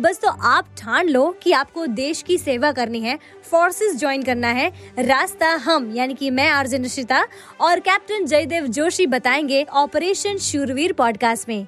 बस 0.00 0.18
तो 0.20 0.28
आप 0.28 0.68
ठान 0.78 1.08
लो 1.08 1.36
कि 1.42 1.52
आपको 1.52 1.86
देश 1.86 2.22
की 2.22 2.38
सेवा 2.38 2.72
करनी 2.72 3.00
है 3.00 3.18
फोर्सेस 3.50 3.96
ज्वाइन 3.96 4.22
करना 4.22 4.48
है, 4.48 4.68
रास्ता 4.98 5.50
हम, 5.54 5.90
यानी 5.94 6.14
कि 6.14 6.30
मैं 6.30 6.48
आर्जन 6.50 6.82
निशिता 6.82 7.24
और 7.60 7.80
कैप्टन 7.80 8.26
जयदेव 8.26 8.66
जोशी 8.66 9.06
बताएँगे 9.06 9.62
ऑपरेशन 9.64 10.38
शूरवीर 10.38 10.92
पॉडकास्ट 10.92 11.48
में। 11.48 11.66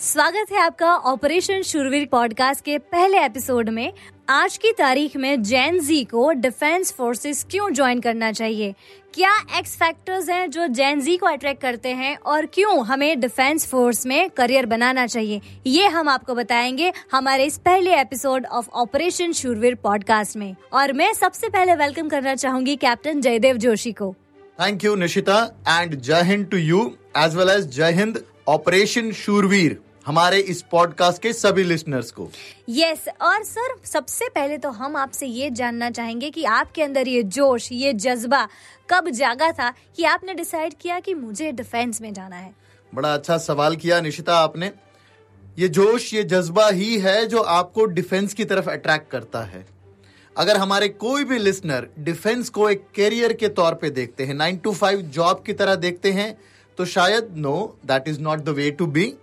स्वागत 0.00 0.52
है 0.52 0.58
आपका 0.58 0.94
ऑपरेशन 0.94 1.62
शुरवीर 1.62 2.06
पॉडकास्ट 2.12 2.64
के 2.64 2.78
पहले 2.78 3.20
एपिसोड 3.24 3.68
में। 3.68 3.92
आज 4.28 4.56
की 4.56 4.72
तारीख 4.72 5.16
में 5.16 5.42
जैन 5.42 5.78
जी 5.80 6.02
को 6.04 6.32
डिफेंस 6.32 6.92
फोर्सेस 6.92 7.46
क्यों 7.50 7.72
ज्वाइन 7.72 8.00
करना 8.00 8.32
चाहिए? 8.32 8.74
क्या 9.14 9.32
एक्स 9.58 9.76
फैक्टर्स 9.76 10.28
हैं 10.28 10.50
जो 10.50 10.66
जैन 10.66 11.00
जी 11.00 11.16
को 11.16 11.26
अट्रैक्ट 11.26 11.62
करते 11.62 11.88
हैं 11.88 12.16
और 12.16 12.46
क्यों 12.46 12.84
हमें 12.86 13.20
डिफेंस 13.20 13.66
फोर्स 13.66 14.06
में 14.06 14.30
करियर 14.30 14.66
बनाना 14.66 15.06
चाहिए? 15.06 15.40
ये 15.66 15.86
हम 15.86 16.08
आपको 16.08 16.34
बताएँगे 16.34 16.92
हमारे 17.12 17.44
इस 17.44 17.58
पहले 17.58 18.00
episode 18.00 18.46
of 18.46 18.68
operation 18.74 19.32
Shoorveer 19.32 19.74
podcast 19.74 20.36
में। 20.36 20.54
और 20.72 20.92
मैं 20.92 21.12
सबसे 21.12 21.48
पहले 21.48 21.74
वेलकम 21.74 22.08
करना 22.08 22.34
चाहूँगी 22.34 22.76
कैप्टन 22.76 23.20
जयदेव 23.20 23.56
जोशी 23.56 23.92
को। 23.92 24.14
Thank 24.58 24.84
you 24.84 24.94
Nishita 24.94 25.42
and 25.68 26.00
Jai 26.00 26.22
Hind 26.22 26.46
to 26.46 26.56
you 26.56 26.86
as 27.16 27.36
well 27.36 27.48
as 27.48 27.76
Jai 27.76 27.92
Hind 27.92 28.24
operation 28.48 29.10
शूरवीर 29.12 29.78
हमारे 30.06 30.38
इस 30.38 30.62
पॉडकास्ट 30.62 31.22
के 31.22 31.32
सभी 31.32 31.62
लिसनर्स 31.62 32.10
को। 32.10 32.30
यस 32.68 33.04
yes, 33.04 33.20
और 33.20 33.42
सर 33.44 33.74
सबसे 33.84 34.28
पहले 34.28 34.58
तो 34.58 34.70
हम 34.70 34.96
आपसे 34.96 35.26
ये 35.26 35.50
जानना 35.50 35.90
चाहेंगे 35.90 36.30
कि 36.30 36.44
आपके 36.44 36.82
अंदर 36.82 37.08
ये 37.08 37.22
जोश 37.22 37.68
ये 37.72 37.92
जज्बा 37.92 38.48
कब 38.90 39.08
जागा 39.10 39.52
था 39.52 39.72
कि 39.96 40.04
आपने 40.04 40.34
डिसाइड 40.34 40.74
किया 40.80 41.00
कि 41.00 41.14
मुझे 41.14 41.52
डिफेंस 41.52 42.00
में 42.00 42.12
जाना 42.14 42.36
है? 42.36 42.54
बड़ा 42.94 43.14
अच्छा 43.14 43.38
सवाल 43.38 43.76
किया 43.76 44.00
निशिता 44.00 44.38
आपने। 44.38 44.72
ये 45.58 45.68
जोश 45.68 46.14
ये 46.14 46.22
जज्बा 46.24 46.68
ही 46.68 46.98
है 46.98 47.26
जो 47.26 47.40
आपको 47.40 47.84
डिफेंस 47.84 48.34
की 48.34 48.44
तरफ़ 48.44 48.70
अट्रैक्ट 48.70 49.10
करता 49.10 49.40
है। 49.40 49.66
अगर 50.36 50.56
हमारे 50.56 50.88
कोई 50.88 51.24
भी 51.24 51.38
लिसनर 51.38 51.88
डिफेंस 51.98 52.48
को 52.48 52.70
एक 52.70 52.86
कैरियर 52.94 53.32
के 53.32 53.48
तौर 53.48 53.74
पे 53.74 53.90
देखते 53.90 54.24
हैं 54.24 54.34
नाइन 54.34 54.56
टू 54.56 54.72
फाइव 54.72 55.00
जॉब 55.00 55.42
की 55.46 55.52
तरह 55.52 55.74
देखते 55.74 56.12
हैं 56.12 56.38
तो 56.78 56.84
शायद 56.84 57.34
no 57.36 57.78
that 57.86 58.08
is 58.08 58.20
not 58.20 58.38
the 58.38 58.48
way 58.48 58.70
to 58.70 58.86
be 58.86 59.14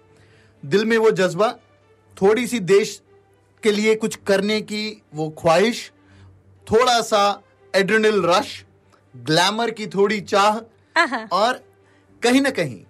दिल 0.64 0.86
में 0.86 0.97
वो 0.97 1.11
जज्बा 1.11 1.52
थोड़ी 2.17 2.45
सी 2.47 2.59
देश 2.59 3.02
के 3.64 3.72
लिए 3.72 3.95
कुछ 3.95 4.16
करने 4.28 4.59
की 4.61 4.86
वो 5.14 5.30
ख्वाहिश 5.39 5.92
थोड़ा 6.67 7.00
सा 7.02 7.42
एड्रेनल 7.73 8.22
रश 8.25 8.64
ग्लैमर 9.16 9.72
की 9.72 9.88
थोड़ी 9.88 10.19
चाह 10.22 10.58
और 11.36 11.61
कहीं 12.22 12.41
ना 12.41 12.50
कहीं 12.50 12.81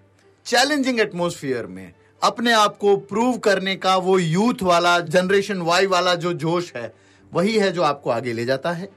चैलेंजिंग 0.45 0.99
एटमोसफियर 0.99 1.65
में 1.67 1.93
अपने 2.21 2.51
आप 2.53 2.77
को 2.77 2.95
प्रूव 3.11 3.37
करने 3.37 3.75
का 3.75 3.95
वो 3.97 4.17
यूथ 4.19 4.61
वाला 4.63 4.99
जनरेशन 4.99 5.61
वाई 5.61 5.85
वाला 5.85 6.15
जो 6.15 6.33
जोश 6.33 6.71
है 6.75 6.93
वही 7.31 7.57
है 7.57 7.71
जो 7.71 7.81
आपको 7.83 8.09
आगे 8.09 8.33
ले 8.33 8.45
जाता 8.45 8.71
है। 8.71 8.89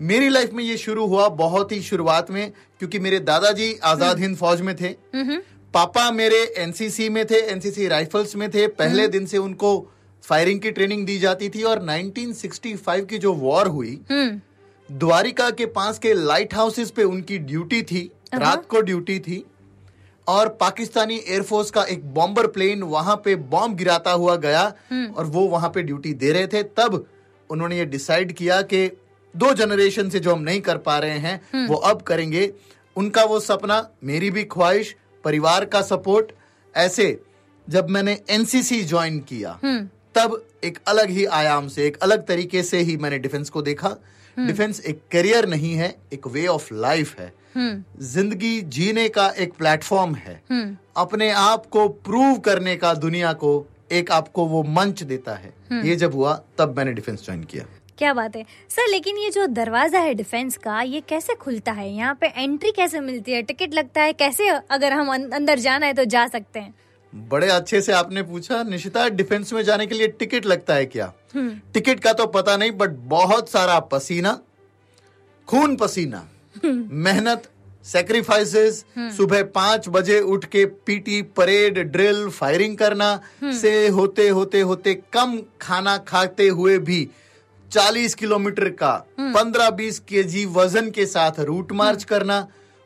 मेरी 0.00 0.28
लाइफ 0.28 0.52
में 0.52 0.62
ये 0.64 0.76
शुरू 0.76 1.06
हुआ 1.06 1.28
बहुत 1.38 1.72
ही 1.72 1.80
शुरुआत 1.82 2.30
में 2.30 2.50
क्योंकि 2.78 2.98
मेरे 2.98 3.18
दादाजी 3.20 3.72
आज़ाद 3.84 4.18
हिंद 4.20 4.36
फौज 4.36 4.60
में 4.60 4.74
थे। 4.76 4.88
पापा 5.74 6.10
मेरे 6.10 6.36
एनसीसी 6.58 7.08
में 7.08 7.24
थे 7.26 7.38
एनसीसी 7.50 7.86
राइफल्स 7.88 8.34
में 8.36 8.50
थे। 8.50 8.66
पहले 8.66 9.02
हम्म। 9.02 9.12
दिन 9.12 9.26
से 9.26 9.38
उनको 9.38 9.70
फायरिंग 10.22 10.60
की 10.60 10.70
ट्रेनिंग 10.70 11.06
दी 11.06 11.18
जाती 11.18 11.48
थी 11.48 11.62
और 11.62 11.80
1965 11.82 13.06
की 13.06 13.18
जो 13.18 13.32
वॉर 13.32 13.66
हुई 13.66 13.98
हम्म। 14.10 14.96
द्वारिका 14.98 15.50
के 15.50 15.66
पास 15.66 15.98
के 15.98 16.12
लाइट 16.14 16.54
हाउसेस 16.54 16.90
पे 16.90 17.04
उनकी 17.04 17.38
ड्यूटी 17.38 17.82
थी 17.82 18.10
रात 18.34 18.66
को 18.66 18.80
ड्यूटी 18.80 19.18
थी 19.20 19.44
और 20.26 20.48
पाकिस्तानी 20.60 21.16
एयरफोर्स 21.28 21.70
का 21.70 21.82
एक 21.84 22.04
बॉम्बर 22.14 22.46
प्लेन 22.46 22.82
वहाँ 22.82 23.16
पे 23.24 23.34
बॉम्ब 23.36 23.76
गिराता 23.76 24.10
हुआ 24.10 24.36
गया 24.36 24.62
और 25.16 25.24
वो 25.24 25.46
वहाँ 25.48 25.70
पे 25.70 25.82
ड्यूटी 25.82 26.12
दे 26.14 26.32
रहे 26.32 26.46
थे। 26.46 26.62
तब 26.62 27.04
उन्होंने 27.50 27.78
ये 27.78 27.84
डिसाइड 27.84 28.32
किया 28.32 28.62
कि 28.62 28.86
दो 29.36 29.52
जनरेशन 29.54 30.10
से 30.10 30.20
जो 30.20 30.34
हम 30.34 30.42
नहीं 30.42 30.60
कर 30.60 30.78
पा 30.78 30.98
रहे 30.98 31.18
हैं 31.18 31.66
वो 31.66 31.74
अब 31.74 32.02
करेंगे। 32.02 32.52
उनका 32.96 33.24
वो 33.24 33.40
सपना 33.40 33.88
मेरी 34.04 34.30
भी 34.30 34.44
ख्वाहिश 34.44 34.96
परिवार 35.24 35.64
का 35.64 35.82
सपोर्ट 35.82 36.32
ऐसे 36.74 37.06
जब 37.68 37.88
मैंने 37.90 38.18
एनसीसी 38.30 38.82
ज्वाइन 38.84 39.18
किया 39.28 39.58
तब 40.14 40.42
एक 40.64 40.78
अलग 40.88 41.10
ही 41.10 41.24
आयाम 41.34 41.68
से 41.68 41.86
एक 41.86 41.96
अलग 41.98 42.26
तरीके 42.26 42.62
से 42.62 42.78
ही 42.80 42.96
मैंने 42.96 43.18
डिफेंस 43.18 43.50
को 43.50 43.62
देखा। 43.62 43.96
डिफेंस 44.36 44.80
एक 44.80 45.00
करियर 45.12 45.48
नहीं 45.48 45.72
है 45.74 45.94
एक 46.12 46.26
वे 46.26 46.46
ऑफ़ 46.46 46.68
लाइफ 46.74 47.18
है। 47.20 47.32
ज़िंदगी 48.02 48.60
जीने 48.68 49.08
का 49.08 49.28
एक 49.38 49.52
प्लेटफॉर्म 49.52 50.14
है। 50.14 50.40
अपने 50.96 51.30
आप 51.32 51.66
को 51.66 51.88
प्रूव 52.08 52.38
करने 52.38 52.76
का 52.76 52.92
दुनिया 52.96 53.32
को 53.32 53.52
एक 53.92 54.10
आपको 54.12 54.46
वो 54.46 54.62
मंच 54.70 55.02
देता 55.02 55.34
है। 55.34 55.52
ये 55.84 55.96
जब 55.96 56.14
हुआ 56.14 56.40
तब 56.58 56.76
मैंने 56.76 56.92
डिफेंस 56.92 57.24
ज्वाइन 57.24 57.44
किया। 57.44 57.64
क्या 57.98 58.12
बात 58.14 58.36
है? 58.36 58.44
सर 58.68 58.90
लेकिन 58.90 59.18
ये 59.18 59.30
जो 59.30 59.46
दरवाज़ा 59.46 59.98
है 59.98 60.14
डिफेंस 60.14 60.56
का 60.56 60.82
ये 60.82 61.00
कैसे 61.00 61.34
खुलता 61.34 61.72
है? 61.72 61.94
यहाँ 61.94 62.14
पे 62.20 62.26
एंट्री 62.26 62.70
कैसे 62.70 63.00
मिलती 63.00 63.32
है? 63.32 63.42
टिकट 63.42 63.74
लगता 63.74 64.02
है 64.02 64.12
कैसे? 64.12 64.48
अगर 64.48 64.92
हम 64.92 65.14
अं- 65.14 65.34
अंदर 65.34 65.58
जाना 65.58 65.86
है 65.86 65.92
तो 65.92 66.04
जा 66.04 66.26
सकते 66.26 66.58
हैं। 66.60 66.74
बड़े 67.14 67.48
अच्छे 67.48 67.80
से 67.80 67.92
आपने 67.92 68.22
पूछा। 68.22 68.62
निशिता 68.62 69.08
डिफेंस 69.08 69.52
में 69.52 69.62
जाने 69.62 69.86
के 69.86 69.94
लिए 69.94 70.08
टिकट 70.08 70.46
लगता 70.46 70.74
है 70.74 70.86
क्या? 70.86 71.12
टिकट 71.36 72.00
का 72.00 72.12
तो 72.12 72.26
पता 72.26 72.56
नहीं 72.56 72.70
बट 72.70 72.90
बहुत 72.90 73.48
सारा 73.48 73.78
पसीना 73.80 74.40
खून 75.48 75.76
पसीना 75.76 76.28
मेहनत 76.64 77.50
सेक्रीफाइसेस 77.84 78.84
सुबह 78.98 79.42
पाँच 79.44 79.88
बजे 79.88 80.20
उठ 80.20 80.44
के 80.44 80.66
पीटी 80.66 81.22
परेड 81.22 81.78
ड्रिल 81.78 82.28
फायरिंग 82.28 82.76
करना 82.76 83.20
से 83.44 83.88
होते 83.88 84.28
होते 84.28 84.60
होते 84.60 84.94
कम 84.94 85.38
खाना 85.60 85.96
खाते 85.98 86.48
हुए 86.48 86.78
भी 86.78 87.08
40 87.74 88.14
किलोमीटर 88.14 88.68
का 88.82 88.92
15-20 89.36 89.98
केजी 89.98 90.44
वज़न 90.46 90.90
के 90.90 91.06
साथ 91.06 91.38
रूट 91.40 91.72
मार्च 91.72 92.04
करना 92.04 92.36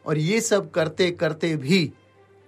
और 0.05 0.19
ये 0.19 0.41
सब 0.41 0.71
करते 0.71 1.11
करते 1.11 1.55
भी 1.57 1.81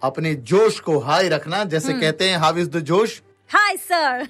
अपने 0.02 0.34
जोश 0.34 0.78
को 0.80 0.98
हाई 0.98 1.28
रखना 1.28 1.64
जैसे 1.64 1.92
कहते 1.92 2.28
हैं 2.28 2.38
हाउ 2.38 2.56
इज़ 2.56 2.68
द 2.70 2.80
जोश? 2.80 3.20
हाय 3.50 3.76
सर 3.76 4.26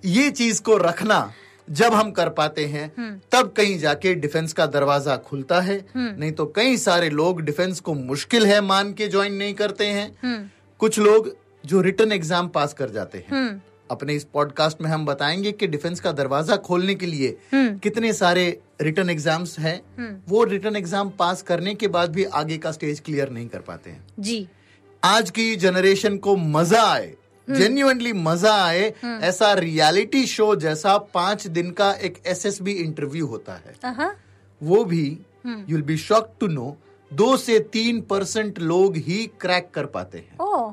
ये 0.04 0.30
चीज़ 0.30 0.62
को 0.62 0.76
रखना 0.76 1.32
जब 1.70 1.94
हम 1.94 2.10
कर 2.10 2.28
पाते 2.28 2.64
हैं 2.66 2.88
तब 3.32 3.52
कहीं 3.56 3.78
जाके 3.78 4.14
डिफेंस 4.14 4.52
का 4.52 4.66
दरवाज़ा 4.66 5.16
खुलता 5.16 5.60
है। 5.60 5.76
नहीं 5.96 6.32
तो 6.32 6.46
कई 6.46 6.76
सारे 6.76 7.10
लोग 7.10 7.40
डिफेंस 7.40 7.80
को 7.80 7.94
मुश्किल 7.94 8.46
है 8.46 8.60
मान 8.60 8.92
के 8.92 9.08
ज्वाइन 9.08 9.34
नहीं 9.34 9.54
करते 9.54 9.86
हैं। 9.86 10.52
कुछ 10.80 10.98
लोग 10.98 11.30
जो 11.66 11.80
रिटर्न 11.80 12.12
एग्ज़ाम 12.12 12.48
पास 12.48 12.74
कर 12.74 12.90
जाते 12.90 13.18
हैं। 13.18 13.62
अपने 13.92 14.14
इस 14.14 14.24
पॉडकास्ट 14.24 14.80
में 14.82 14.88
हम 14.90 15.06
बताएँगे 15.06 15.52
कि 15.52 15.66
डिफेंस 15.66 16.00
का 16.00 16.12
दरवाज़ा 16.12 16.56
खोलने 16.58 16.94
के 16.94 17.06
लिए 17.06 17.36
कितने 17.54 18.12
सारे 18.12 18.46
रिटर्न 18.80 19.10
एग्ज़ाम्स 19.10 19.58
हैं। 19.58 19.80
वो 20.28 20.44
रिटर्न 20.44 20.76
एग्ज़ाम 20.76 21.10
पास 21.18 21.42
करने 21.42 21.74
के 21.74 21.88
बाद 21.88 22.12
भी 22.12 22.24
आगे 22.24 22.58
का 22.58 22.72
स्टेज 22.72 23.00
क्लियर 23.00 23.30
नहीं 23.30 23.48
कर 23.48 23.60
पाते 23.60 23.90
हैं। 23.90 24.04
जी। 24.18 24.46
आज 25.02 25.30
की 25.30 25.54
जनरेशन 25.56 26.16
को 26.18 26.36
मज़ा 26.36 26.82
आए। 26.84 27.12
जेन्युइनली 27.48 28.12
मज़ा 28.12 28.54
आए। 28.64 28.92
ऐसा 29.04 29.52
रियलिटी 29.54 30.26
शो 30.26 30.54
जैसा 30.56 30.96
पाँच 31.14 31.46
दिन 31.48 31.70
का 31.70 31.92
एक 32.00 32.22
एसएसबी 32.26 32.72
इंटरव्यू 32.74 33.26
होता 33.26 33.54
है। 33.56 34.10
वो 34.60 34.84
भी 34.84 35.06
you 35.46 35.76
will 35.76 35.82
be 35.82 35.96
shock 35.96 36.32
to 36.40 36.46
know 36.46 36.76
दो 37.10 37.36
से 37.36 37.58
तीन 37.72 38.00
परसेंट 38.00 38.58
लोग 38.60 38.96
ही 38.96 39.26
क्रैक 39.40 39.70
कर 39.74 39.86
पाते 39.86 40.18
हैं। 40.18 40.38
ओ 40.38 40.72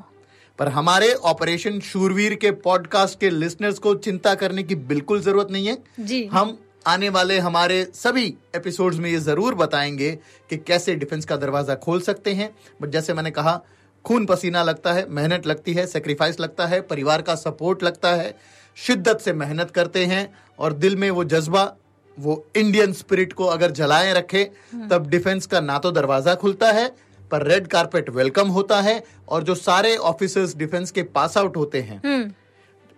पर 0.60 0.68
हमारे 0.68 1.12
ऑपरेशन 1.14 1.78
शूरवीर 1.80 2.34
के 2.34 2.50
पॉडकास्ट 2.50 3.18
के 3.20 3.30
लिसनर्स 3.30 3.78
को 3.78 3.94
चिंता 3.94 4.34
करने 4.34 4.62
की 4.62 4.74
बिल्कुल 4.74 5.20
ज़रूरत 5.20 5.48
नहीं 5.50 5.66
है। 5.66 5.76
जी। 6.00 6.24
हम 6.24 6.58
आने 6.86 7.08
वाले 7.08 7.38
हमारे 7.38 7.84
सभी 7.94 8.24
एपिसोड्स 8.56 8.98
में 8.98 9.10
ये 9.10 9.18
ज़रूर 9.18 9.54
बताएँगे 9.54 10.10
कि 10.50 10.56
कैसे 10.56 10.94
डिफेंस 10.94 11.24
का 11.24 11.36
दरवाज़ा 11.36 11.74
खोल 11.74 12.00
सकते 12.00 12.34
हैं। 12.34 12.50
बट 12.82 12.90
जैसे 12.90 13.14
मैंने 13.14 13.30
कहा 13.30 13.60
खून 14.04 14.26
पसीना 14.26 14.62
लगता 14.62 14.92
है 14.92 15.08
मेहनत 15.10 15.46
लगती 15.46 15.74
है 15.74 15.86
सेक्रीफाइस 15.86 16.40
लगता 16.40 16.66
है 16.66 16.80
परिवार 16.80 17.22
का 17.22 17.34
सपोर्ट 17.34 17.82
लगता 17.82 18.14
है 18.14 18.34
शिद्दत 18.76 19.20
से 19.20 19.32
मेहनत 19.32 19.70
करते 19.70 20.04
हैं 20.06 20.34
और 20.58 20.72
दिल 20.72 20.96
में 20.96 21.10
वो 21.10 21.24
जज्बा 21.24 21.72
वो 22.18 22.44
इंडियन 22.56 22.92
स्पिरिट 22.92 23.32
को 23.32 23.46
अगर 23.46 23.70
जलाए 23.70 24.12
रखे 24.14 24.50
तब 24.90 25.06
डिफेंस 25.10 25.46
का 25.46 25.60
ना 25.60 25.78
तो 25.78 25.90
दरवाज़ा 25.90 26.34
खुलता 26.34 26.72
है 26.72 26.90
पर 27.30 27.46
रेड 27.46 27.66
कारपेट 27.66 28.10
वेलकम 28.10 28.48
होता 28.48 28.80
है 28.80 29.02
और 29.28 29.42
जो 29.42 29.54
सारे 29.54 29.96
ऑफिसर्स 29.96 30.56
डिफेंस 30.56 30.90
के 30.90 31.02
पास 31.02 31.36
आउट 31.38 31.56
होते 31.56 31.80
हैं। 31.80 32.00
हम्म। 32.04 32.30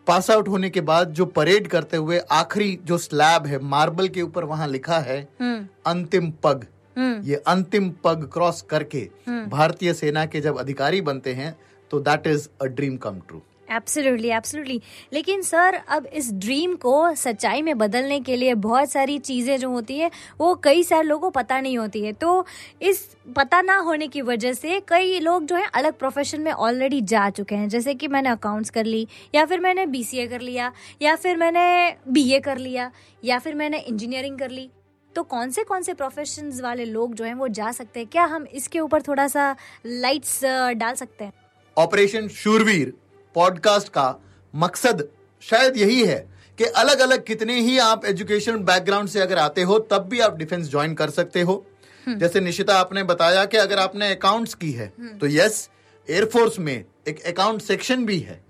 पास 0.07 0.31
आउट 0.31 0.49
होने 0.49 0.71
के 0.71 0.81
बाद 0.81 1.11
जो 1.11 1.25
परेड 1.27 1.69
करते 1.69 1.97
हुए 1.97 2.19
आखिरी 2.33 2.79
जो 2.85 2.99
स्लैब 2.99 3.47
है 3.47 3.59
मार्बल 3.65 4.09
के 4.09 4.23
ऊपर 4.23 4.45
वहाँ 4.45 4.69
लिखा 4.69 4.99
है 4.99 5.21
हम्म। 5.41 5.67
अंतिम 5.87 6.31
पग। 6.43 6.67
हम्म। 6.97 7.23
ये 7.23 7.37
अंतिम 7.47 7.91
पग 8.05 8.29
क्रॉस 8.33 8.63
करके 8.71 9.09
भारतीय 9.29 9.93
सेना 9.95 10.25
के 10.27 10.41
जब 10.41 10.59
अधिकारी 10.59 11.01
बनते 11.01 11.35
हैं 11.35 11.57
तो 11.91 12.01
that 12.01 12.27
is 12.27 12.49
a 12.63 12.67
dream 12.67 12.97
come 12.97 13.21
true 13.29 13.43
absolutely 13.73 14.29
absolutely 14.31 14.81
लेकिन 15.13 15.43
सर, 15.43 15.75
अब 15.89 16.07
इस 16.07 16.33
ड्रीम 16.35 16.75
को 16.77 17.15
सच्चाई 17.15 17.63
में 17.63 17.77
बदलने 17.79 18.21
के 18.21 18.37
लिए 18.37 18.55
बहुत 18.57 18.91
सारी 18.91 19.19
चीज़ें 19.21 19.59
जो 19.59 19.71
होती 19.71 19.99
है, 19.99 20.11
वो 20.41 20.55
कई 20.55 20.83
सारे 20.83 21.03
लोगों 21.03 21.21
को 21.23 21.31
पता 21.33 21.61
नहीं 21.61 21.79
होती 21.79 22.01
है। 22.01 22.13
तो 22.13 22.45
इस 22.83 23.05
पता 23.37 23.61
ना 23.63 23.77
होने 23.79 24.09
की 24.09 24.23
वजह 24.23 24.53
से 24.53 24.81
कई 24.89 25.19
लोग 25.21 25.45
जो 25.45 25.57
है, 25.57 25.67
अलग 25.75 25.99
प्रोफेशन 25.99 26.41
में 26.41 26.53
ऑलरेडी 26.53 27.01
जा 27.03 27.29
चुके 27.31 27.55
हैं। 27.55 27.69
जैसे 27.69 27.95
कि 27.95 28.09
मैंने 28.09 28.29
अकाउंट्स 28.29 28.71
कर 28.71 28.85
ली, 28.85 29.07
या 29.35 29.45
फिर 29.45 29.61
मैंने 29.61 29.87
बीसीए 29.87 30.27
कर 30.27 30.41
लिया, 30.41 30.73
या 31.03 31.17
फिर 31.17 31.37
मैंने 31.37 31.97
बीए 32.09 32.41
कर 32.41 32.59
लिया, 32.59 32.91
या 33.25 33.39
फिर 33.39 33.55
मैंने 33.55 33.79
इंजीनियरिंग 33.79 34.39
कर 34.39 34.51
ली। 34.51 34.69
तो 35.15 35.23
कौन 35.23 35.51
से 35.51 35.63
कौन 35.65 35.83
से 35.83 35.95
प्रोफेशंस 35.95 36.61
वाले 36.61 36.85
लोग 36.85 37.15
जो 37.15 37.25
हैं, 37.25 37.35
वो 37.35 37.49
जा 37.49 37.71
सकते 37.73 38.01
हैं? 38.01 38.09
क्या 38.09 38.25
हम 38.25 38.47
इसके 38.55 38.81
ऊपर 38.81 39.03
थोड़ा 39.03 39.27
सा 39.29 39.55
लाइट्स 39.87 40.41
डाल 40.77 40.95
सकते 40.95 41.25
हैं? 41.25 41.33
ऑपरेशन 41.77 42.29
शूरवीर 42.29 42.93
पॉडकास्ट 43.35 43.89
का 43.89 44.15
मकसद 44.55 45.09
शायद 45.43 45.77
यही 45.77 46.03
है 46.05 46.19
कि 46.59 46.65
अलग 46.65 47.01
अलग 47.01 47.25
कितने 47.25 47.61
ही 47.61 47.79
आप 47.79 48.05
एजुकेशन 48.05 48.59
बैकग्राउंड 48.65 49.09
से 49.09 49.21
अगर 49.21 49.39
आते 49.39 49.63
हो 49.63 49.79
तब 49.91 50.09
भी 50.09 50.21
आप 50.21 50.37
डिफेंस 50.37 50.71
ज्वाइन 50.71 50.95
कर 50.95 51.11
सकते 51.11 51.41
हो। 51.41 51.65
जैसे 52.07 52.41
निशिता 52.41 52.75
आपने 52.75 53.03
बताया 53.03 53.45
कि 53.45 53.57
अगर 53.57 53.79
आपने 53.79 54.11
अकाउंट्स 54.15 54.55
की 54.55 54.71
है 54.73 54.93
तो 55.21 55.27
यस 55.27 55.69
एयरफोर्स 56.09 56.59
में 56.59 56.85
एक 57.09 57.23
अकाउंट 57.27 57.63
सेक्शन 57.63 58.05
भी 58.07 58.19
है। 58.19 58.41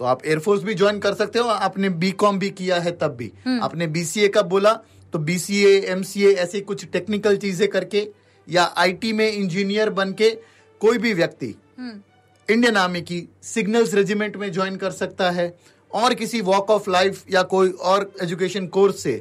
तो 0.00 0.04
आप 0.04 0.24
एयरफोर्स 0.26 0.62
भी 0.62 0.74
ज्वाइन 0.74 0.98
कर 0.98 1.14
सकते 1.14 1.38
हो 1.38 1.48
आपने 1.48 1.88
बी 1.88 2.10
कॉम 2.12 2.38
भी 2.38 2.50
किया 2.50 2.80
है 2.80 2.92
तब 2.92 3.16
भी। 3.16 3.32
आपने 3.62 3.86
बीसीए 3.86 4.28
का 4.28 4.42
बोला 4.44 4.72
तो 5.12 5.18
बीसीए 5.20 5.78
एमसीए 5.82 6.32
ऐसे 6.34 6.60
कुछ 6.60 6.84
टेक्निकल 6.84 7.36
चीज़ें 7.36 7.68
करके 7.68 8.08
या 8.48 8.64
आईटी 8.76 9.12
में 9.12 9.30
इंजीनियर 9.32 9.90
बन 9.90 10.12
के 10.12 10.30
कोई 10.80 10.98
भी 10.98 11.12
व्यक्ति 11.14 11.54
इंडियन 12.48 12.76
आर्मी 12.76 13.00
की 13.00 13.28
सिग्नल्स 13.42 13.94
रेजिमेंट 13.94 14.36
में 14.36 14.50
ज्वाइन 14.52 14.76
कर 14.76 14.90
सकता 14.90 15.30
है 15.30 15.54
और 15.90 16.14
किसी 16.14 16.40
वॉक 16.40 16.70
ऑफ़ 16.70 16.90
लाइफ 16.90 17.24
या 17.30 17.42
कोई 17.42 17.70
और 17.70 18.10
एजुकेशन 18.22 18.66
कोर्स 18.66 19.02
से 19.02 19.12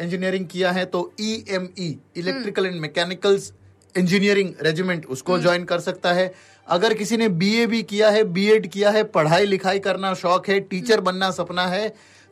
इंजीनियरिंग 0.00 0.46
किया 0.46 0.70
है 0.72 0.84
तो 0.84 1.00
E 1.20 1.32
M 1.48 1.68
E 1.78 1.96
electrical 2.16 2.66
and 2.66 2.80
mechanicals 2.80 3.52
engineering 3.94 4.52
regiment 4.62 5.06
उसको 5.06 5.38
ज्वाइन 5.38 5.64
कर 5.64 5.80
सकता 5.80 6.12
है। 6.12 6.32
अगर 6.68 6.94
किसी 6.94 7.16
ने 7.16 7.28
बीए 7.28 7.66
भी 7.66 7.82
किया 7.82 8.10
है 8.10 8.24
बीएड 8.24 8.66
किया 8.66 8.90
है 8.90 9.04
पढ़ाई 9.08 9.46
लिखाई 9.46 9.78
करना 9.78 10.14
शौक 10.14 10.48
है 10.48 10.60
टीचर 10.60 11.00
बनना 11.00 11.30
सपना 11.30 11.66
है 11.66 11.88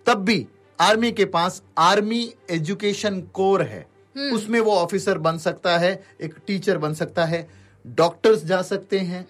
तब 0.07 0.25
भी 0.25 0.47
आर्मी 0.79 1.13
के 1.13 1.25
पास 1.27 1.63
आर्मी 1.79 2.23
एजुकेशन 2.51 3.21
कोर 3.35 3.63
है। 3.63 3.87
उसमें 4.33 4.61
वो 4.61 4.75
ऑफिसर 4.77 5.19
बन 5.19 5.39
सकता 5.39 5.79
है 5.79 5.93
एक 6.23 6.35
टीचर 6.47 6.79
बन 6.79 6.95
सकता 6.95 7.25
है। 7.25 7.47
डॉक्टर्स 7.85 8.45
जा 8.45 8.63
सकते 8.63 8.99
हैं। 8.99 9.27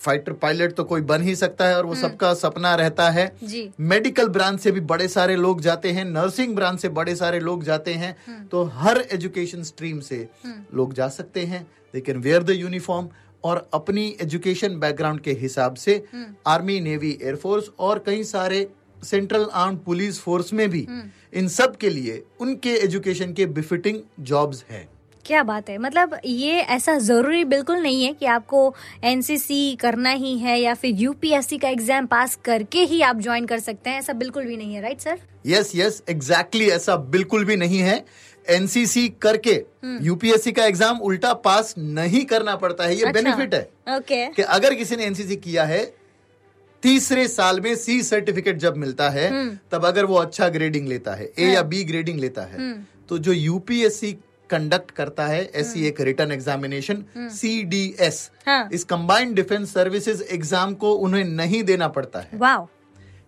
फाइटर 0.00 0.32
पायलट 0.32 0.72
तो 0.72 0.84
कोई 0.84 1.00
बन 1.02 1.22
ही 1.22 1.34
सकता 1.36 1.68
है 1.68 1.76
और 1.76 1.86
वो 1.86 1.94
सबका 1.94 2.32
सपना 2.34 2.74
रहता 2.74 3.08
है। 3.10 3.30
जी। 3.42 3.68
मेडिकल 3.82 4.28
ब्रांच 4.28 4.60
से 4.60 4.72
भी 4.72 4.80
बड़े 4.82 5.08
सारे 5.08 5.36
लोग 5.36 5.60
जाते 5.60 5.90
हैं 5.90 6.04
नर्सिंग 6.04 6.54
ब्रांच 6.56 6.80
से 6.80 6.88
बड़े 6.90 7.14
सारे 7.16 7.40
लोग 7.40 7.64
जाते 7.64 7.94
हैं 7.94 8.16
तो 8.48 8.64
हर 8.74 9.04
एजुकेशन 9.12 9.62
स्ट्रीम 9.64 10.00
से 10.00 10.26
लोग 10.46 10.94
जा 10.94 11.08
सकते 11.10 11.44
हैं। 11.44 11.66
They 11.94 12.00
can 12.00 12.18
wear 12.18 12.42
the 12.42 12.50
uniform 12.50 13.08
और 13.44 13.68
अपनी 13.74 14.06
एजुकेशन 14.22 14.78
बैकग्राउंड 14.80 15.20
के 15.20 15.32
हिसाब 15.34 15.74
से 15.76 16.02
आर्मी 16.46 16.80
नेवी 16.80 17.18
एयरफोर्स 17.22 17.70
और 17.78 18.02
कई 18.06 18.24
सारे 18.24 18.66
सेंट्रल 19.04 19.48
आर्म 19.54 19.76
पुलिस 19.76 20.20
फोर्स 20.20 20.52
में 20.52 20.68
भी 20.70 20.86
इन 21.34 21.48
सब 21.48 21.76
के 21.76 21.88
लिए 21.90 22.22
उनके 22.40 22.70
एजुकेशन 22.74 23.32
के 23.32 23.46
बिफिटिंग 23.48 23.98
जॉब्स 24.20 24.64
है। 24.70 24.88
क्या 25.26 25.42
बात 25.42 25.68
है? 25.70 25.76
मतलब 25.78 26.18
ये 26.24 26.60
ऐसा 26.60 26.96
ज़रूरी 27.00 27.44
बिल्कुल 27.46 27.80
नहीं 27.82 28.04
है 28.04 28.12
कि 28.12 28.26
आपको 28.28 28.74
एनसीसी 29.04 29.74
करना 29.76 30.10
ही 30.10 30.36
है 30.38 30.58
या 30.60 30.74
फिर 30.74 30.94
यूपीएससी 30.96 31.58
का 31.58 31.68
एग्ज़ाम 31.68 32.06
पास 32.06 32.38
करके 32.44 32.84
ही 32.84 33.00
आप 33.02 33.20
ज्वाइन 33.20 33.46
कर 33.46 33.60
सकते 33.60 33.90
हैं 33.90 33.98
ऐसा 33.98 34.12
बिल्कुल 34.14 34.44
भी 34.46 34.56
नहीं 34.56 34.74
है 34.74 34.82
right 34.82 35.00
sir 35.00 35.18
yes 35.46 35.72
yes 35.76 36.02
exactly 36.08 36.68
ऐसा 36.70 36.96
बिल्कुल 37.08 37.44
भी 37.44 37.56
नहीं 37.56 37.78
है। 37.80 38.04
एनसीसी 38.46 39.08
करके 39.22 39.54
यूपीएससी 40.02 40.52
का 40.52 40.64
एग्ज़ाम 40.64 40.98
उल्टा 41.02 41.32
पास 41.44 41.74
नहीं 41.78 42.24
करना 42.24 42.54
पड़ता 42.56 42.84
है 42.84 42.96
ये 42.96 43.02
अच्छा। 43.02 43.12
बेनिफिट 43.12 43.54
है। 43.54 43.96
ओके 43.96 44.26
कि 44.28 44.42
अगर 44.42 44.74
किसी 44.74 44.96
ने 44.96 45.04
एनसीसी 45.04 45.36
किया 45.38 45.64
है 45.64 45.84
तीसरे 46.82 47.26
साल 47.28 47.60
में 47.60 47.74
सी 47.76 48.00
सर्टिफिकेट 48.04 48.56
जब 48.58 48.76
मिलता 48.76 49.08
है 49.10 49.30
तब 49.72 49.86
अगर 49.86 50.04
वो 50.04 50.16
अच्छा 50.16 50.48
ग्रेडिंग 50.48 50.88
लेता 50.88 51.14
है 51.14 51.30
ए 51.38 51.48
या 51.48 51.62
बी 51.64 51.82
ग्रेडिंग 51.84 52.20
लेता 52.20 52.42
है 52.44 52.72
तो 53.08 53.18
जो 53.18 53.32
यूपीएससी 53.32 54.12
कंडक्ट 54.50 54.90
करता 54.92 55.26
है 55.26 55.44
ऐसी 55.54 55.86
एक 55.86 56.00
written 56.00 56.32
examination 56.32 57.04
C 57.32 57.62
D 57.64 57.84
S. 58.00 58.30
इस 58.72 58.84
कंबाइंड 58.86 59.34
डिफेंस 59.36 59.72
सर्विसेज़ 59.74 60.22
एग्ज़ाम 60.24 60.74
को 60.74 60.92
उन्हें 60.94 61.24
नहीं 61.26 61.62
देना 61.64 61.88
पड़ता 61.90 62.20
है। 62.22 62.56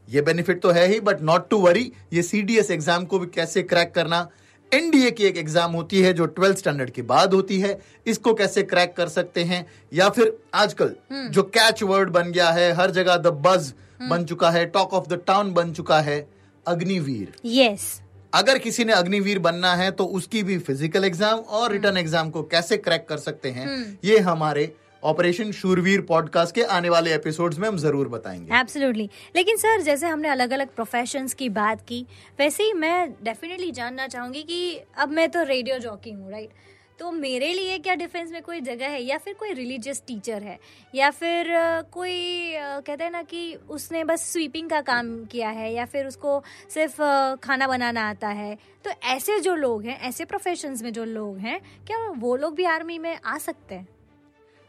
ये 0.09 0.21
बेनिफिट 0.23 0.61
तो 0.63 0.71
है 0.71 0.87
ही 0.89 1.01
बट 1.03 1.23
नॉट 1.23 1.49
टू 1.51 1.59
वरी 1.59 1.91
ये 2.13 2.23
सीडीएस 2.25 2.71
एग्ज़ाम 2.71 3.05
को 3.05 3.19
भी 3.19 3.27
कैसे 3.29 3.63
क्रैक 3.65 3.95
करना? 3.95 4.29
एनडीए 4.73 5.11
की 5.11 5.25
एक 5.25 5.37
एग्ज़ाम 5.37 5.73
होती 5.73 6.01
है 6.03 6.13
जो 6.13 6.25
ट्वेल्थ 6.29 6.59
स्टैंडर्ड 6.59 6.91
के 6.91 7.03
बाद 7.05 7.35
होती 7.35 7.59
है। 7.61 7.79
इसको 8.07 8.33
कैसे 8.35 8.63
क्रैक 8.65 8.95
कर 8.97 9.09
सकते 9.09 9.45
हैं? 9.45 9.65
या 9.95 10.09
फिर 10.09 10.33
आजकल 10.55 10.95
जो 11.31 11.43
कैच 11.45 11.83
वर्ड 11.83 12.11
बन 12.11 12.33
गया 12.33 12.51
है 12.51 12.73
हर 12.75 12.91
जगह 12.91 13.17
द 13.19 13.33
बज 13.47 13.73
बन 14.03 14.25
चुका 14.25 14.51
है 14.51 14.65
टॉक 14.69 14.93
ऑफ़ 14.95 15.09
द 15.09 15.21
टाउन 15.27 15.53
बन 15.55 15.73
चुका 15.73 16.01
है 16.01 16.19
अग्निवीर। 16.67 17.33
यस 17.47 18.01
अगर 18.33 18.59
किसी 18.59 18.85
ने 18.85 18.93
अग्निवीर 18.93 19.39
बनना 19.39 19.75
है 19.75 19.91
तो 19.91 20.05
उसकी 20.05 20.43
भी 20.43 20.59
फ़िज़िकल 20.59 21.05
एग्ज़ाम 21.05 21.39
और 21.39 21.73
रिटर्न 21.73 21.97
एग्ज़ाम 21.97 22.31
को 22.31 22.43
कैसे 22.43 22.77
क्रैक 22.77 23.07
कर 23.09 23.17
सकते 23.17 23.51
हैं 23.51 23.99
ये 24.05 24.19
हमारे 24.19 24.73
ऑपरेशन 25.05 25.53
शूरवीर 25.53 26.01
पॉडकास्ट 26.01 26.55
के 26.55 26.63
आने 26.63 26.89
वाले 26.89 27.15
एपिसोड्स 27.15 27.59
में 27.59 27.69
हम 27.69 27.77
ज़रूर 27.77 28.09
बताएँगे। 28.09 28.59
एब्सोल्युटली 28.59 29.09
लेकिन 29.37 29.57
सर 29.57 29.81
जैसे 29.81 30.07
हमने 30.07 30.29
अलग 30.29 30.51
अलग 30.51 30.75
प्रोफेशंस 30.75 31.35
की 31.35 31.49
बात 31.49 31.81
की 31.81 32.07
वैसे 32.39 32.63
ही 32.63 32.73
मैं 32.73 33.11
डेफिनेटली 33.25 33.71
जानना 33.71 34.07
चाहूँगी 34.07 34.43
कि 34.43 34.81
अब 34.99 35.09
मैं 35.09 35.29
तो 35.31 35.43
रेडियो 35.43 35.79
जॉकी 35.79 36.11
हूँ 36.11 36.31
राइट 36.31 36.51
तो 36.99 37.11
मेरे 37.13 37.53
लिए 37.55 37.79
क्या 37.79 37.95
डिफेंस 37.95 38.31
में 38.33 38.41
कोई 38.43 38.61
जगह 38.61 38.89
है 38.89 39.03
या 39.03 39.19
फिर 39.19 39.35
कोई 39.35 39.53
रिलीजियस 39.53 40.03
टीचर 40.07 40.43
है? 40.43 40.59
या 40.95 41.11
फिर 41.11 41.47
कोई 41.93 42.53
कहते 42.57 43.05
हैं 43.05 43.11
ना 43.11 43.23
कि 43.23 43.55
उसने 43.71 44.03
बस 44.05 44.33
स्वीपिंग 44.33 44.71
का 44.71 44.81
काम 44.81 45.25
किया 45.25 45.51
है 45.51 45.73
या 45.75 45.85
फिर 45.85 46.07
उसको 46.07 46.43
सिर्फ़ 46.75 47.03
खाना 47.37 47.67
बनाना 47.67 48.09
आता 48.11 48.29
है? 48.29 48.57
तो 48.85 48.91
ऐसे 49.05 49.39
जो 49.41 49.55
लोग 49.55 49.85
हैं 49.85 50.01
ऐसे 50.01 50.25
प्रोफेशंस 50.25 50.83
में 50.83 50.93
जो 50.93 51.05
लोग 51.05 51.39
हैं 51.39 51.61
क्या 51.87 51.99
वो 52.17 52.37
लोग 52.37 52.55
भी 52.55 52.65
आर्मी 52.65 52.99
में 52.99 53.17
आ 53.25 53.39
सकते 53.39 53.75
हैं? 53.75 53.89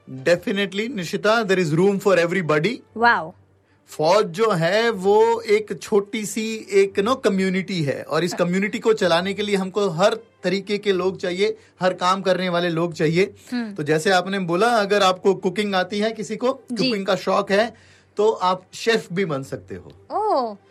Definitely 0.08 0.88
Nishita 0.88 1.42
there 1.44 1.60
is 1.60 1.76
room 1.76 1.98
for 1.98 2.20
everybody 2.20 2.80
wow 2.98 3.34
फौज 3.90 4.26
जो 4.38 4.52
है 4.52 4.90
वो 4.90 5.20
एक 5.42 5.78
छोटी 5.82 6.26
सी 6.26 6.44
एक 6.72 7.00
नो 7.00 7.16
कम्युनिटी 7.16 7.82
है। 7.84 8.02
और 8.04 8.24
इस 8.24 8.34
कम्युनिटी 8.34 8.80
को 8.80 8.94
चलाने 8.94 9.34
के 9.34 9.44
लिए 9.44 9.56
हमको 9.56 9.88
हर 9.90 10.16
तरीके 10.44 10.78
के 10.78 10.92
लोग 10.94 11.18
चाहिए 11.18 11.56
हर 11.82 11.94
काम 11.96 12.22
करने 12.22 12.50
वाले 12.50 12.70
लोग 12.70 12.94
चाहिए। 12.94 13.26
तो 13.78 13.84
जैसे 13.84 14.12
आपने 14.12 14.40
बोला 14.48 14.68
अगर 14.78 15.04
आपको 15.04 15.34
कुकिंग 15.38 15.76
आती 15.76 16.00
है 16.00 16.12
किसी 16.12 16.36
को 16.36 16.54
कुकिंग 16.54 17.06
का 17.06 17.16
शौक 17.18 17.52
है 17.52 17.74
तो 18.18 18.30
आप 18.30 18.64
शेफ 18.76 19.08
भी 19.14 19.26
बन 19.26 19.44
सकते 19.44 19.76
हो। 19.76 19.92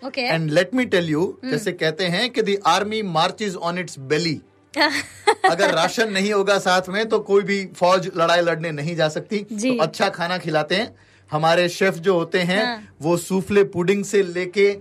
Okay. 0.06 0.20
And 0.22 0.50
let 0.50 0.74
me 0.74 0.84
tell 0.86 1.08
you 1.10 1.22
जैसे 1.44 1.72
कहते 1.74 2.04
हैं 2.06 2.28
कि 2.30 2.42
the 2.42 2.58
army 2.66 3.02
marches 3.02 3.54
on 3.56 3.78
its 3.78 3.98
belly 4.08 4.40
अगर 4.74 5.74
राशन 5.74 6.12
नहीं 6.12 6.32
होगा 6.32 6.58
साथ 6.60 6.88
में 6.88 7.04
तो 7.08 7.18
कोई 7.20 7.42
भी 7.42 7.64
फौज 7.76 8.10
लड़ाई 8.16 8.40
लड़ने 8.40 8.70
नहीं 8.72 8.96
जा 8.96 9.08
सकती। 9.08 9.38
तो 9.52 9.78
अच्छा 9.82 10.08
खाना 10.08 10.38
खिलाते 10.38 10.74
हैं। 10.74 10.94
हमारे 11.30 11.68
शेफ 11.68 11.94
जो 11.96 12.14
होते 12.14 12.38
हैं 12.40 12.64
हाँ। 12.64 12.96
वो 13.02 13.16
सूफले 13.16 13.64
पुडिंग 13.66 14.04
से 14.04 14.22
लेके 14.22 14.72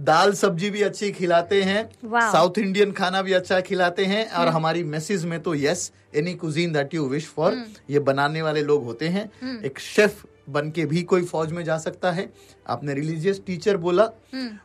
दाल 0.00 0.32
सब्ज़ी 0.34 0.70
भी 0.70 0.82
अच्छी 0.82 1.10
खिलाते 1.12 1.62
हैं 1.62 1.84
साउथ 2.04 2.58
इंडियन 2.58 2.92
खाना 2.92 3.22
भी 3.22 3.32
अच्छा 3.32 3.60
खिलाते 3.60 4.04
हैं 4.04 4.28
और 4.30 4.48
हमारी 4.48 4.84
मैसेज 4.86 5.24
में 5.24 5.38
तो 5.42 5.54
yes 5.54 5.90
any 6.16 6.34
cuisine 6.34 6.72
that 6.72 6.94
you 6.94 7.06
wish 7.08 7.26
for 7.26 7.64
ये 7.90 7.98
बनाने 8.00 8.42
वाले 8.42 8.62
लोग 8.62 8.84
होते 8.84 9.08
हैं। 9.08 9.30
एक 9.64 9.78
शेफ 9.78 10.24
बन 10.50 10.70
के 10.70 10.84
भी 10.86 11.02
कोई 11.02 11.24
फौज 11.24 11.52
में 11.52 11.62
जा 11.64 11.76
सकता 11.78 12.10
है। 12.12 12.28
आपने 12.66 12.94
रिलीजियस 12.94 13.42
टीचर 13.46 13.76
बोला। 13.76 14.08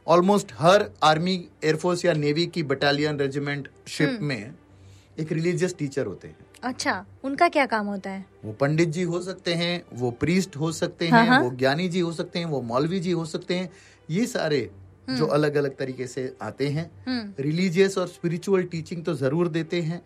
ऑलमोस्ट 0.08 0.54
हर 0.60 0.90
आर्मी 1.04 1.34
एयरफोर्स 1.64 2.06
या 2.06 2.14
नेवी 2.14 2.46
की 2.48 2.64
बटालियन 2.64 3.20
रेजिमेंट 3.20 3.68
शिप 3.88 4.18
में 4.22 4.54
एक 5.20 5.32
रिलीजियस 5.32 5.76
टीचर 5.80 6.06
होते 6.06 6.28
हैं। 6.28 6.45
अच्छा 6.66 6.94
उनका 7.24 7.48
क्या 7.50 7.66
काम 7.66 7.86
होता 7.86 8.10
है? 8.10 8.26
वो 8.46 8.52
पंडित 8.54 8.90
जी 8.90 9.02
हो 9.04 9.22
सकते 9.22 9.54
हैं 9.54 9.84
वो 9.94 10.12
प्रीस्ट 10.14 10.56
हो 10.58 10.72
सकते 10.72 11.08
हाँ, 11.08 11.22
हैं 11.22 11.30
हाँ। 11.30 11.40
वो 11.42 11.50
ज्ञानी 11.56 11.88
जी 11.90 12.00
हो 12.00 12.12
सकते 12.14 12.40
हैं 12.40 12.46
वो 12.46 12.62
मौलवी 12.64 13.00
जी 13.00 13.12
हो 13.12 13.26
सकते 13.26 13.56
हैं 13.56 13.70
ये 14.10 14.26
सारे 14.28 14.70
जो 15.10 15.26
अलग 15.28 15.56
अलग 15.56 15.76
तरीके 15.78 16.08
से 16.08 16.22
आते 16.42 16.68
हैं। 16.68 16.90
रिलीजियस 17.40 17.98
और 17.98 18.08
स्पिरिचुअल 18.08 18.64
टीचिंग 18.64 19.04
तो 19.06 19.14
ज़रूर 19.14 19.48
देते 19.48 19.82
हैं। 19.82 20.02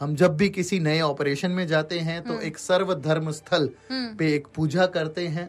हम 0.00 0.14
जब 0.16 0.36
भी 0.36 0.48
किसी 0.48 0.78
नए 0.80 1.00
ऑपरेशन 1.00 1.50
में 1.50 1.66
जाते 1.66 1.98
हैं 2.00 2.20
तो 2.22 2.40
एक 2.40 2.58
सर्व 2.58 2.94
धर्म 2.94 3.30
स्थल 3.30 3.68
पे 3.92 4.32
एक 4.34 4.46
पूजा 4.54 4.86
करते 4.96 5.26
हैं। 5.28 5.48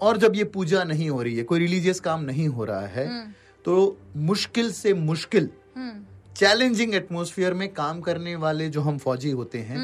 और 0.00 0.16
जब 0.16 0.36
ये 0.36 0.44
पूजा 0.54 0.84
नहीं 0.84 1.10
हो 1.10 1.22
रही 1.22 1.36
है 1.36 1.42
कोई 1.44 1.58
रिलीजियस 1.58 2.00
काम 2.00 2.20
नहीं 2.24 2.48
हो 2.48 2.64
रहा 2.64 2.86
है 2.88 3.08
तो 3.64 3.96
मुश्किल 4.16 4.70
से 4.72 4.92
मुश्किल 4.94 5.50
चैलेंजिंग 6.38 6.94
एटमोसफियर 6.94 7.54
में 7.54 7.68
काम 7.74 8.00
करने 8.00 8.34
वाले 8.36 8.68
जो 8.68 8.80
हम 8.80 8.98
फौजी 8.98 9.30
होते 9.30 9.58
हैं 9.60 9.78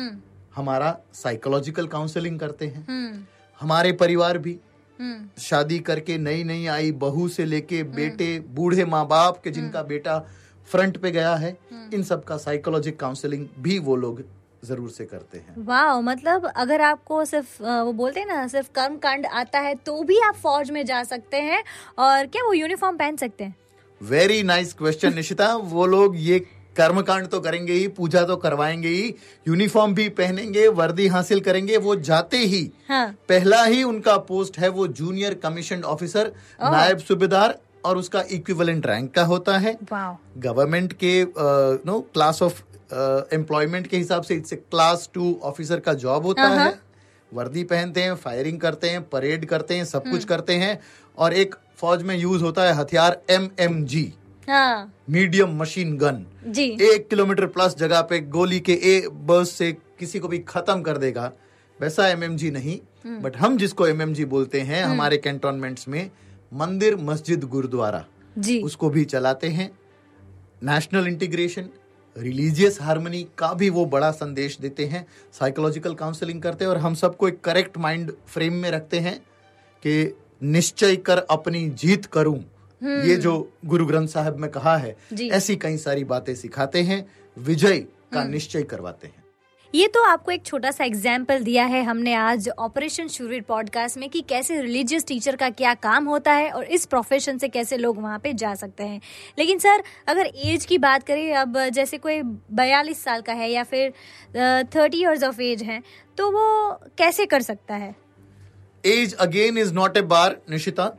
हमारा 0.56 0.96
साइकोलॉजिकल 1.14 1.86
काउंसलिंग 1.86 2.38
करते 2.40 2.66
हैं। 2.66 3.26
हमारे 3.60 3.92
परिवार 3.92 4.38
भी। 4.38 4.56
शादी 5.40 5.78
करके 5.78 6.18
नई 6.18 6.44
नई 6.44 6.66
आई 6.66 6.92
बहू 7.00 7.28
से 7.28 7.44
लेके 7.44 7.82
बेटे 7.96 8.28
बूढ़े 8.50 8.84
माँ 8.84 9.06
बाप 9.06 9.40
के 9.44 9.50
जिनका 9.50 9.82
बेटा 9.82 10.18
फ्रंट 10.68 10.98
पे 10.98 11.10
गया 11.10 11.34
है 11.36 11.56
इन 11.94 12.02
सब 12.02 12.22
का 12.24 12.36
साइकोलॉजिक 12.36 12.98
काउंसलिंग 13.00 13.46
भी 13.58 13.78
वो 13.80 13.96
लोग 13.96 14.22
ज़रूर 14.64 14.90
से 14.90 15.04
करते 15.06 15.38
हैं। 15.38 15.64
वाह 15.64 16.00
मतलब 16.02 16.46
अगर 16.46 16.80
आपको 16.82 17.24
सिर्फ़ 17.24 17.62
वो 17.62 17.92
बोलते 17.94 18.20
हैं 18.20 18.26
ना 18.26 18.46
सिर्फ़ 18.48 18.70
कर्म 18.74 18.96
कांड 18.98 19.26
आता 19.34 19.60
है 19.60 19.74
तो 19.86 20.02
भी 20.04 20.20
आप 20.20 20.34
फौज 20.36 20.70
में 20.70 20.84
जा 20.86 21.02
सकते 21.04 21.40
हैं 21.42 21.62
और 21.98 22.26
क्या 22.26 22.46
वो 22.46 22.52
यूनिफॉर्म 22.52 22.96
पहन 22.96 23.16
सकते 23.16 23.44
हैं? 23.44 23.54
वेरी 24.00 24.42
नाइस 24.42 24.72
क्वेश्चन 24.72 25.14
निशिता 25.14 25.54
वो 25.56 25.86
लोग 25.86 26.16
ये 26.16 26.38
कर्मकांड 26.76 27.26
तो 27.26 27.40
करेंगे 27.40 27.72
ही 27.72 27.88
पूजा 27.88 28.22
तो 28.22 28.36
करवाएँगे 28.36 28.88
ही 28.88 29.14
यूनिफॉर्म 29.48 29.94
भी 29.94 30.08
पहनेंगे 30.08 30.66
वर्दी 30.68 31.06
हासिल 31.06 31.40
करेंगे 31.40 31.76
वो 31.76 31.94
जाते 31.96 32.36
ही 32.36 32.70
हाँ। 32.88 33.06
पहला 33.28 33.64
ही 33.64 33.82
उनका 33.82 34.16
पोस्ट 34.16 34.58
है 34.58 34.68
वो 34.68 34.86
जूनियर 34.86 35.34
कमीशन 35.34 35.82
ऑफिसर 35.82 36.32
नायब 36.62 36.98
सूबेदार 36.98 37.58
और 37.84 37.98
उसका 37.98 38.24
इक्विवेलेंट 38.30 38.86
रैंक 38.86 39.12
का 39.14 39.24
होता 39.24 39.58
है। 39.58 39.78
गवर्नमेंट 39.92 40.92
के 40.92 41.24
नो 41.86 42.00
क्लास 42.12 42.42
ऑफ़ 42.42 42.62
एम्प्लॉयमेंट 43.34 43.86
के 43.86 43.96
हिसाब 43.96 44.22
से 44.22 44.34
इट्स 44.34 44.52
क्लास 44.52 45.08
टू 45.14 45.40
ऑफिसर 45.42 45.80
का 45.80 45.94
जॉब 45.94 46.26
होता 46.26 46.42
हाँ, 46.42 46.64
है। 46.64 46.78
वर्दी 47.32 47.64
पहनते 47.64 48.02
हैं 48.02 48.14
फायरिंग 48.14 48.60
करते 48.60 48.90
हैं 48.90 49.02
परेड 49.08 49.44
करते 49.46 49.74
हैं 49.74 49.84
सब 49.84 50.10
कुछ 50.10 50.24
करते 50.24 50.54
हैं 50.54 50.78
और 51.18 51.32
एक 51.32 51.54
फौज 51.78 52.02
में 52.02 52.16
यूज़ 52.16 52.42
होता 52.42 52.62
है 52.62 52.72
हथियार 52.72 53.20
M 53.30 53.48
M 53.60 53.84
G 53.84 54.12
medium 54.48 55.56
machine 55.56 55.96
gun. 55.98 56.24
जी। 56.46 56.64
एक 56.84 57.08
किलोमीटर 57.08 57.46
प्लस 57.46 57.76
जगह 57.76 58.00
पे 58.00 58.18
गोली 58.30 58.58
के 58.60 58.72
ए 58.72 59.08
बर्स 59.10 59.50
से 59.50 59.70
किसी 59.98 60.18
को 60.18 60.28
भी 60.28 60.38
खत्म 60.38 60.82
कर 60.82 60.98
देगा। 60.98 61.32
वैसा 61.80 62.08
एमएमजी 62.08 62.50
नहीं 62.50 62.78
बट 63.22 63.36
हम 63.36 63.56
जिसको 63.58 63.86
एमएमजी 63.86 64.24
बोलते 64.24 64.60
हैं 64.60 64.82
हमारे 64.84 65.16
कैंटोनमेंट्स 65.16 65.88
में 65.88 66.10
मंदिर 66.52 66.96
मस्जिद 66.96 67.44
गुरुद्वारा 67.44 68.04
जी। 68.38 68.60
उसको 68.62 68.90
भी 68.90 69.04
चलाते 69.04 69.48
हैं। 69.48 69.70
नेशनल 70.62 71.06
इंटीग्रेशन 71.08 71.68
रिलीजियस 72.16 72.78
हार्मनी 72.82 73.22
का 73.38 73.52
भी 73.54 73.70
वो 73.70 73.84
बड़ा 73.86 74.10
संदेश 74.12 74.58
देते 74.60 74.84
हैं। 74.86 75.06
साइकोलॉजिकल 75.32 75.94
काउंसलिंग 75.94 76.42
करते 76.42 76.64
हैं 76.64 76.70
और 76.72 76.78
हम 76.78 76.94
सबको 76.94 77.28
एक 77.28 77.40
करेक्ट 77.40 77.78
माइंड 77.78 78.12
फ्रेम 78.26 78.54
में 78.54 78.70
रखते 78.70 78.98
हैं 78.98 79.18
कि 79.82 80.04
निश्चय 80.44 80.96
कर 80.98 81.18
अपनी 81.30 81.68
जीत 81.72 82.06
करूँ। 82.06 82.38
ये 82.82 83.16
जो 83.16 83.32
गुरु 83.64 83.86
ग्रंथ 83.86 84.08
साहब 84.08 84.38
में 84.38 84.50
कहा 84.50 84.76
है 84.76 84.96
ऐसी 85.12 85.56
कई 85.56 85.76
सारी 85.78 86.04
बातें 86.06 86.34
सिखाते 86.36 86.82
हैं 86.82 87.04
विजय 87.36 87.78
का 88.12 88.24
निश्चय 88.24 88.62
करवाते 88.62 89.06
हैं। 89.06 89.22
ये 89.74 89.86
तो 89.88 90.02
आपको 90.02 90.32
एक 90.32 90.44
छोटा 90.46 90.70
सा 90.70 90.84
एग्ज़ाम्पल 90.84 91.42
दिया 91.44 91.64
है 91.66 91.82
हमने 91.84 92.12
आज 92.14 92.48
ऑपरेशन 92.58 93.08
शूरवीर 93.08 93.40
पॉडकास्ट 93.42 93.98
में 93.98 94.08
कि 94.10 94.20
कैसे 94.20 94.60
रिलीजियस 94.60 95.06
टीचर 95.06 95.36
का 95.36 95.48
क्या 95.52 95.72
काम 95.76 96.04
होता 96.08 96.32
है 96.32 96.50
और 96.50 96.64
इस 96.66 96.86
प्रोफेशन 96.86 97.38
से 97.38 97.48
कैसे 97.48 97.76
लोग 97.76 97.98
वहाँ 98.02 98.18
पे 98.18 98.32
जा 98.34 98.54
सकते 98.54 98.84
हैं। 98.84 99.00
लेकिन 99.38 99.58
सर 99.58 99.82
अगर 100.08 100.30
एज 100.44 100.66
की 100.66 100.78
बात 100.78 101.02
करें 101.02 101.34
अब 101.34 101.58
जैसे 101.70 101.98
कोई 101.98 102.22
बयालीस 102.22 103.02
साल 103.04 103.22
का 103.22 103.32
है 103.32 103.50
या 103.50 103.64
फिर 103.64 103.92
थर्टी 104.76 104.98
ईयर्स 104.98 105.24
ऑफ़ 105.24 105.40
एज 105.42 105.62
है 105.62 105.82
तो 106.18 106.30
वो 106.30 106.72
कैसे 106.98 107.26
कर 107.26 107.42
सकता 107.42 107.74
है? 107.74 107.94
Age 108.86 109.14
again 109.20 109.58
is 109.58 109.72
not 109.74 109.96
a 109.96 110.02
bar 110.12 110.36
Nishita 110.50 110.92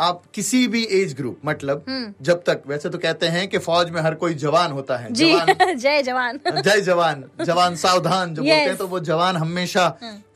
आप 0.00 0.22
किसी 0.34 0.66
भी 0.68 0.82
एज 0.92 1.14
ग्रुप 1.14 1.40
मतलब 1.46 1.84
जब 2.22 2.42
तक 2.46 2.62
वैसे 2.66 2.88
तो 2.88 2.98
कहते 2.98 3.26
हैं 3.26 3.46
कि 3.48 3.58
फौज 3.58 3.90
में 3.90 4.00
हर 4.02 4.14
कोई 4.14 4.34
जवान 4.42 4.72
होता 4.72 4.96
है। 4.96 5.12
जवान 5.12 5.74
जय 5.74 6.02
जवान। 6.02 6.38
जय 6.48 6.80
जवान 6.80 7.24
जवान 7.44 7.76
सावधान 7.76 8.34
जो 8.34 8.42
बोलते 8.42 8.54
हैं 8.54 8.76
तो 8.76 8.86
वो 8.86 9.00
जवान 9.00 9.36
हमेशा 9.36 9.86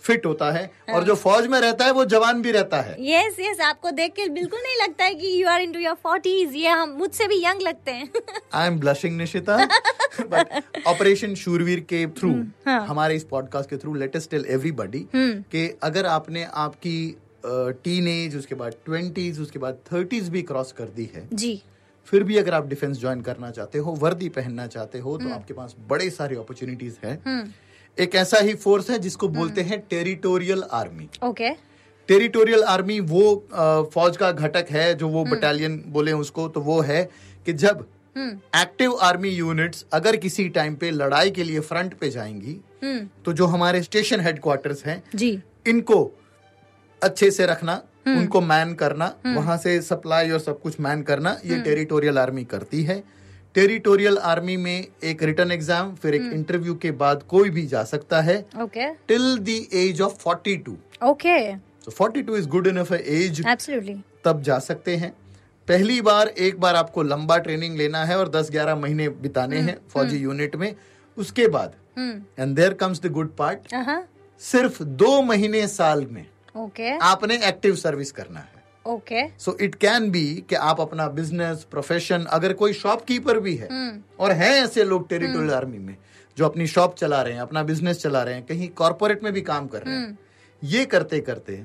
फिट 0.09 0.27
होता 0.27 0.51
है 0.51 0.71
और 0.95 1.05
जो 1.05 1.15
फौज 1.17 1.47
में 1.47 1.59
रहता 1.61 1.85
है 1.85 1.93
वो 1.93 2.05
जवान 2.07 2.43
भी 2.43 2.53
रहता 2.53 2.81
है। 2.81 2.97
यस 3.07 3.37
यस 3.41 3.61
आपको 3.63 3.91
देख 3.93 4.13
के 4.13 4.29
बिल्कुल 4.31 4.61
नहीं 4.61 4.77
लगता 4.83 5.05
है 5.05 5.15
कि 5.15 5.33
you 5.43 5.49
are 5.49 5.61
into 5.61 5.81
your 5.81 5.95
forties 6.03 6.55
ये 6.57 6.69
हम 6.71 6.91
मुझसे 6.99 7.27
भी 7.29 7.43
यंग 7.45 7.63
लगते 7.63 7.91
हैं। 7.93 8.11
I 8.55 8.67
am 8.67 8.79
blushing 8.81 9.17
Nishita 9.17 9.57
but 10.23 10.85
operation 10.87 11.35
Shoorveer 11.35 11.81
के 11.91 12.07
थ्रू 12.19 12.31
हमारे 12.69 13.17
इस 13.17 13.25
पॉडकास्ट 13.31 13.71
के 13.71 13.77
थ्रू 13.77 13.95
लेटेस्ट 13.95 14.31
टेल 14.31 14.45
एवरीबॉडी 14.51 15.07
कि 15.15 15.69
अगर 15.83 16.07
आपने 16.09 16.47
आपकी 16.57 16.99
टीन 17.85 18.09
एज 18.09 18.37
उसके 18.37 18.55
बाद 18.55 18.75
ट्वेंटीज 18.87 19.41
उसके 19.41 19.59
बाद 19.59 19.79
थर्टीज 19.93 20.29
भी 20.29 20.43
क्रॉस 20.43 20.73
कर 20.73 20.89
दी 20.97 21.11
है 21.15 21.29
जी। 21.33 21.61
फिर 22.09 22.23
भी 22.25 22.37
अगर 22.39 22.55
आप 22.55 22.67
डिफेंस 22.67 22.99
ज्वाइन 23.01 23.21
करना 23.21 23.51
चाहते 23.51 23.79
हो 23.79 23.93
वर्दी 24.01 24.29
पहनना 24.35 24.67
चाहते 24.67 24.99
हो 24.99 25.17
तो 25.19 25.29
आपके 25.31 25.55
पास 25.55 25.75
बड़े 25.89 26.11
सारे 26.11 26.37
अपॉर्चुनिटीज़ 26.37 26.95
हैं। 27.05 27.17
एक 28.01 28.15
ऐसा 28.15 28.39
ही 28.39 28.55
फोर्स 28.55 28.91
है 28.91 28.99
जिसको 28.99 29.29
बोलते 29.29 29.61
हैं 29.61 29.79
territorial 29.91 30.63
army 30.73 31.09
okay 31.25 31.51
territorial 32.09 32.63
army 32.65 32.99
वो 33.13 33.23
फौज 33.95 34.17
का 34.17 34.31
घटक 34.33 34.67
है 34.71 34.93
जो 34.95 35.09
वो 35.09 35.25
बटालियन 35.25 35.83
बोले 35.87 36.13
उसको 36.13 36.47
तो 36.49 36.61
वो 36.61 36.81
है 36.81 37.03
कि 37.47 37.53
जब 37.53 37.87
एक्टिव 38.57 38.95
आर्मी 39.03 39.29
यूनिट्स 39.29 39.85
अगर 39.93 40.17
किसी 40.17 40.49
टाइम 40.49 40.75
पे 40.77 40.91
लड़ाई 40.91 41.31
के 41.31 41.45
लिए 41.45 41.61
फ्रंट 41.61 41.95
पे 41.95 42.11
जाएँगी 42.11 42.61
तो 43.25 43.33
जो 43.33 43.47
हमारे 43.47 43.83
स्टेशन 43.83 44.21
हेडक्वार्टर्स 44.21 44.85
हैं 44.87 45.03
जी। 45.15 45.31
इनको 45.67 46.01
अच्छे 47.03 47.31
से 47.31 47.47
रखना 47.47 47.83
उनको 48.09 48.41
मैन 48.41 48.75
करना 48.75 49.15
वहाँ 49.27 49.57
से 49.59 49.81
सप्लाई 49.83 50.31
और 50.31 50.39
सब 50.41 50.61
कुछ 50.61 50.81
मैन 50.81 51.03
करना 51.03 51.37
ये 51.47 51.61
टेरिटोरियल 51.63 52.19
आर्मी 52.19 52.45
करती 52.45 52.83
है। 52.83 53.03
टेरिटोरियल 53.59 54.19
आर्मी 54.23 54.57
में 54.57 54.87
एक 55.05 55.23
रिटर्न 55.23 55.53
एग्ज़ाम 55.53 55.95
फिर 55.95 56.15
एक 56.15 56.23
इंटरव्यू 56.33 56.75
के 56.83 56.91
बाद 56.99 57.23
कोई 57.29 57.51
भी 57.51 57.67
जा 57.67 57.83
सकता 57.85 58.21
है। 58.21 58.37
Okay. 58.63 58.89
Till 59.09 59.39
the 59.39 59.57
age 59.77 60.01
of 60.01 60.15
42 60.19 60.75
okay. 61.05 61.39
Forty 61.91 62.23
two 62.23 62.37
is 62.37 62.47
good 62.49 62.67
enough 62.67 62.93
age 62.93 63.41
absolutely 63.43 63.97
तब 64.25 64.43
जा 64.43 64.59
सकते 64.59 64.95
हैं। 64.97 65.11
पहली 65.69 66.01
बार 66.01 66.29
एक 66.29 66.61
बार 66.61 66.77
आपको 66.77 67.03
लंबा 67.05 67.39
ट्रेनिंग 67.39 67.77
लेना 67.79 68.05
है 68.05 68.19
और 68.19 68.29
10-11 68.31 68.77
महीने 68.77 69.09
बिताने 69.25 69.61
हैं 69.61 69.77
फौजी 69.93 70.19
यूनिट 70.19 70.55
में। 70.57 70.75
उसके 71.17 71.49
बाद 71.49 71.75
and 71.99 72.55
there 72.57 72.75
comes 72.75 73.03
the 73.03 73.11
good 73.13 73.35
part 73.37 73.75
सिर्फ़ 74.41 74.83
दो 75.03 75.11
महीने 75.25 75.67
साल 75.69 76.07
में 76.11 76.25
ओके। 76.57 76.97
आपने 77.07 77.41
एक्टिव 77.49 77.75
सर्विस 77.77 78.13
करना 78.13 78.41
है। 78.41 78.58
Okay 78.89 79.27
so 79.39 79.57
it 79.61 79.75
can 79.77 80.11
be 80.11 80.25
कि 80.49 80.55
आप 80.65 80.81
अपना 80.81 81.07
बिज़नेस 81.13 81.67
प्रोफेशन 81.71 82.25
अगर 82.31 82.53
कोई 82.53 82.73
शॉपकीपर 82.75 83.39
भी 83.39 83.55
है 83.55 83.69
hmm. 83.69 84.21
और 84.21 84.33
हैं 84.33 84.53
ऐसे 84.55 84.85
लोग 84.85 85.09
टेरिटोरियल 85.09 85.51
आर्मी 85.55 85.79
में 85.79 85.97
जो 86.37 86.45
अपनी 86.45 86.67
शॉप 86.67 86.95
चला 86.95 87.23
रहे 87.23 87.35
हैं 87.35 87.41
अपना 87.41 87.63
बिज़नेस 87.63 87.99
चला 87.99 88.23
रहे 88.23 88.35
हैं 88.35 88.45
कहीं 88.47 88.69
कॉरपोरेट 88.77 89.25
में 89.25 89.33
भी 89.33 89.41
काम 89.41 89.67
कर 89.67 89.83
रहे 89.83 89.95
हैं 89.95 90.19
ये 90.63 90.85
करते 90.85 91.21
करते 91.21 91.63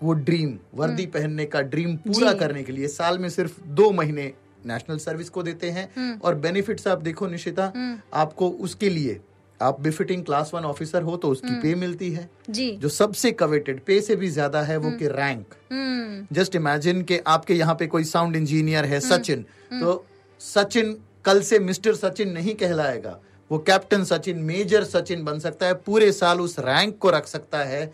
वो 0.00 0.12
ड्रीम 0.22 0.58
वर्दी 0.74 1.06
पहनने 1.06 1.44
का 1.46 1.60
ड्रीम 1.66 1.96
पूरा 1.98 2.32
करने 2.32 2.62
के 2.62 2.72
लिए 2.72 2.88
साल 2.88 3.18
में 3.18 3.28
सिर्फ़ 3.28 3.60
दो 3.72 3.90
महीने 3.90 4.32
नेशनल 4.66 4.98
सर्विस 4.98 5.28
को 5.28 5.42
देते 5.42 5.70
हैं 5.70 6.18
और 6.18 6.34
बेनिफिट्स 6.38 6.88
आप 6.88 7.02
देखो 7.02 7.26
निशिता 7.26 7.72
आपको 8.14 8.48
उसके 8.66 8.90
लिए 8.90 9.20
आप 9.60 9.80
बिफिटिंग 9.80 10.24
क्लास 10.24 10.50
वन 10.54 10.64
ऑफिसर 10.64 11.02
हो 11.02 11.16
तो 11.16 11.28
उसकी 11.28 11.54
पे 11.62 11.74
मिलती 11.74 12.10
है। 12.12 12.28
जी। 12.50 12.70
जो 12.72 12.88
सबसे 12.90 13.30
कवेटेड 13.32 13.80
पे 13.80 14.00
से 14.00 14.16
भी 14.16 14.28
ज़्यादा 14.30 14.62
है 14.62 14.76
वो 14.76 14.90
कि 14.90 15.08
रैंक 15.08 15.54
हम्म। 15.72 16.26
जस्ट 16.32 16.56
इमेजिन 16.56 17.02
कि 17.02 17.18
आपके 17.26 17.54
यहाँ 17.54 17.74
पे 17.74 17.86
कोई 17.86 18.04
साउंड 18.04 18.36
इंजीनियर 18.36 18.84
है 18.84 19.00
सचिन। 19.00 19.44
तो 19.72 20.04
सचिन 20.40 20.96
कल 21.24 21.40
से 21.42 21.58
मिस्टर 21.58 21.94
सचिन 21.94 22.32
नहीं 22.32 22.54
कहलाएगा। 22.54 23.20
वो 23.50 23.58
कैप्टन 23.58 24.04
सचिन 24.04 24.38
मेजर 24.42 24.84
सचिन 24.84 25.24
बन 25.24 25.38
सकता 25.38 25.66
है 25.66 25.74
पूरे 25.86 26.10
साल 26.12 26.40
उस 26.40 26.58
रैंक 26.58 26.96
को 26.98 27.10
रख 27.10 27.26
सकता 27.26 27.58
है। 27.64 27.84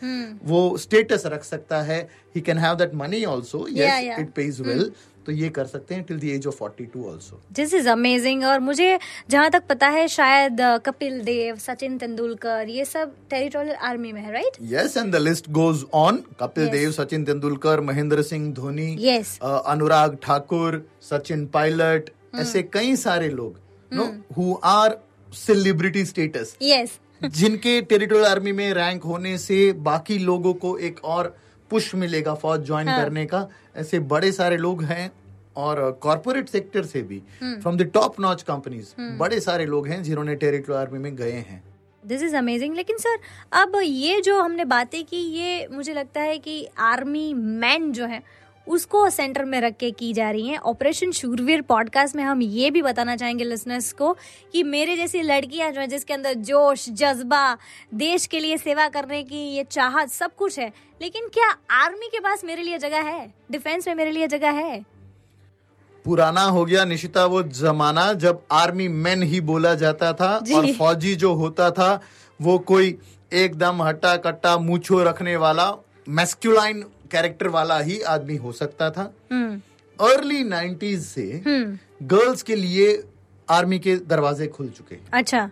वो 0.44 0.76
स्टेटस 0.78 1.26
रख 1.26 1.44
सकता 1.44 1.80
है। 1.82 2.00
He 2.34 2.40
can 2.40 2.58
have 2.58 2.74
that 2.74 2.94
money 2.94 3.24
also 3.24 3.66
yes 3.70 4.18
it 4.18 4.30
pays 4.32 4.60
well 4.60 4.90
तो 5.30 5.34
ये 5.34 5.48
कर 5.56 5.64
सकते 5.66 5.94
हैं 5.94 6.02
till 6.04 6.18
the 6.18 6.24
age 6.26 6.46
of 6.46 6.62
42 6.62 7.04
also 7.06 7.40
this 7.52 7.74
is 7.74 7.88
amazing 7.88 8.44
और 8.44 8.60
मुझे 8.60 8.88
जहाँ 9.30 9.50
तक 9.50 9.66
पता 9.68 9.88
है 9.88 10.06
शायद 10.08 10.60
कपिल 10.86 11.20
देव 11.24 11.56
सचिन 11.58 11.98
तेंदुलकर 11.98 12.68
ये 12.68 12.84
सब 12.84 13.12
टेरिटोरियल 13.30 13.76
आर्मी 13.88 14.12
में 14.12 14.20
है 14.22 14.32
right 14.32 14.56
yes 14.72 14.96
and 14.96 15.12
the 15.12 15.16
list 15.18 15.50
goes 15.50 15.84
on 15.94 16.16
Kapil 16.40 16.64
Yes. 16.64 16.72
Dev 16.72 16.90
Sachin 16.92 17.24
Tendulkar 17.24 17.80
Mahendra 17.82 18.22
Singh 18.22 18.52
Dhoni 18.54 18.88
Yes. 19.00 19.36
Uh, 19.42 19.56
Anurag 19.66 20.16
Thakur 20.22 20.82
Sachin 21.10 21.46
Pilot 21.54 22.10
ऐसे 22.40 22.62
कई 22.72 22.96
सारे 22.96 23.28
लोग 23.30 23.60
no 23.92 24.04
who 24.36 24.54
are 24.70 24.98
celebrity 25.32 26.04
status 26.04 26.56
yes 26.62 26.98
जिनके 27.38 27.80
टेरिटोरियल 27.82 28.26
आर्मी 28.26 28.52
में 28.52 28.72
rank 28.74 29.02
होने 29.04 29.36
से 29.38 29.60
बाकी 29.86 30.18
लोगों 30.26 30.52
को 30.60 30.76
एक 30.90 31.04
और 31.14 31.34
पुश 31.70 31.94
मिलेगा 31.94 32.34
फौज 32.34 32.64
ज्वाइन 32.66 32.88
हाँ. 32.88 33.02
करने 33.04 33.24
का. 33.26 33.46
ऐसे 33.76 33.98
बड़े 34.12 34.30
सारे 34.32 34.56
लोग 34.56 34.82
हैं 34.84 35.10
और 35.60 35.90
कॉरपोरेट 36.02 36.48
सेक्टर 36.48 36.84
से 36.84 37.02
भी 37.02 37.22
from 37.42 37.76
the 37.76 37.90
top 37.94 38.20
notch 38.20 38.42
companies 38.42 38.94
बड़े 39.18 39.40
सारे 39.40 39.66
लोग 39.66 39.88
हैं 39.88 40.02
जिन्होंने 40.02 40.34
टेरिटरी 40.36 40.74
आर्मी 40.74 40.98
में 40.98 41.14
गए 41.16 41.32
हैं। 41.32 41.62
दिस 42.02 42.22
इज़ 42.22 42.36
अमेजिंग 42.36 42.74
लेकिन 42.74 42.98
सर 42.98 43.18
अब 43.52 43.80
ये 43.82 44.20
जो 44.20 44.40
हमने 44.40 44.64
बातें 44.64 45.02
की 45.04 45.16
ये 45.16 45.66
मुझे 45.72 45.94
लगता 45.94 46.20
है 46.20 46.38
कि 46.38 46.64
आर्मी 46.78 47.32
मैन 47.34 47.90
जो 47.92 48.06
है 48.06 48.22
उसको 48.66 49.08
सेंटर 49.10 49.44
में 49.44 49.60
रख 49.60 49.76
के 49.76 49.90
की 49.90 50.12
जा 50.12 50.30
रही 50.30 50.48
हैं। 50.48 50.58
ऑपरेशन 50.58 51.10
शूरवीर 51.10 51.62
पॉडकास्ट 51.62 52.16
में 52.16 52.22
हम 52.24 52.42
ये 52.42 52.70
भी 52.70 52.82
बताना 52.82 53.16
चाहेंगे 53.16 53.44
लिसनर्स 53.44 53.92
को 53.92 54.12
कि 54.52 54.62
मेरे 54.62 54.96
जैसी 54.96 55.22
लड़कियाँ 55.22 55.70
जो 55.72 55.80
है 55.80 55.86
जिसके 55.86 56.14
अंदर 56.14 56.34
जोश 56.50 56.88
जज्बा 56.90 57.42
देश 57.94 58.26
के 58.26 58.40
लिए 58.40 58.56
सेवा 58.56 58.88
करने 58.88 59.22
की 59.22 59.42
ये 59.56 59.64
चाहत 59.70 60.10
सब 60.10 60.34
कुछ 60.34 60.58
है 60.58 60.72
लेकिन 61.02 61.28
क्या 61.28 61.48
आर्मी 61.76 62.08
के 62.08 62.20
पास 62.20 62.44
मेरे 62.44 62.62
लिए 62.62 62.78
जगह 62.78 63.00
है? 63.00 63.34
डिफेंस 63.50 63.88
में 63.88 63.94
मेरे 63.94 64.10
लिए 64.10 64.26
जगह 64.28 64.50
है? 64.50 64.84
पुराना 66.04 66.42
हो 66.46 66.64
गया 66.64 66.84
निशिता 66.84 67.24
वो 67.26 67.42
जमाना 67.54 68.12
जब 68.16 68.42
आर्मी 68.52 68.88
मैन 68.98 69.22
ही 69.24 69.40
बोला 69.42 69.74
जाता 69.76 70.12
था 70.12 70.30
और 70.54 70.72
फौजी 70.74 71.14
जो 71.16 71.32
होता 71.34 71.70
था 71.70 71.90
वो 72.40 72.58
कोई 72.66 72.96
एकदम 73.32 73.82
हट्टा 73.82 74.16
कट्टा 74.18 74.56
मूछो 74.58 75.02
रखने 75.02 75.36
वाला 75.36 75.72
मैस्कुलाइन 76.10 76.82
कैरेक्टर 77.12 77.48
वाला 77.48 77.78
ही 77.80 78.00
आदमी 78.08 78.36
हो 78.36 78.52
सकता 78.52 78.90
था 78.90 79.02
अर्ली 79.32 80.38
हम्म। 80.38 80.48
नाइन्टीज 80.48 81.04
से 81.04 81.26
गर्ल्स 81.44 82.26
हम्म। 82.26 82.46
के 82.46 82.54
लिए 82.56 83.02
आर्मी 83.48 83.78
के 83.78 83.96
दरवाजे 84.08 84.46
खुल 84.48 84.68
चुके 84.68 84.96
अच्छा 85.12 85.50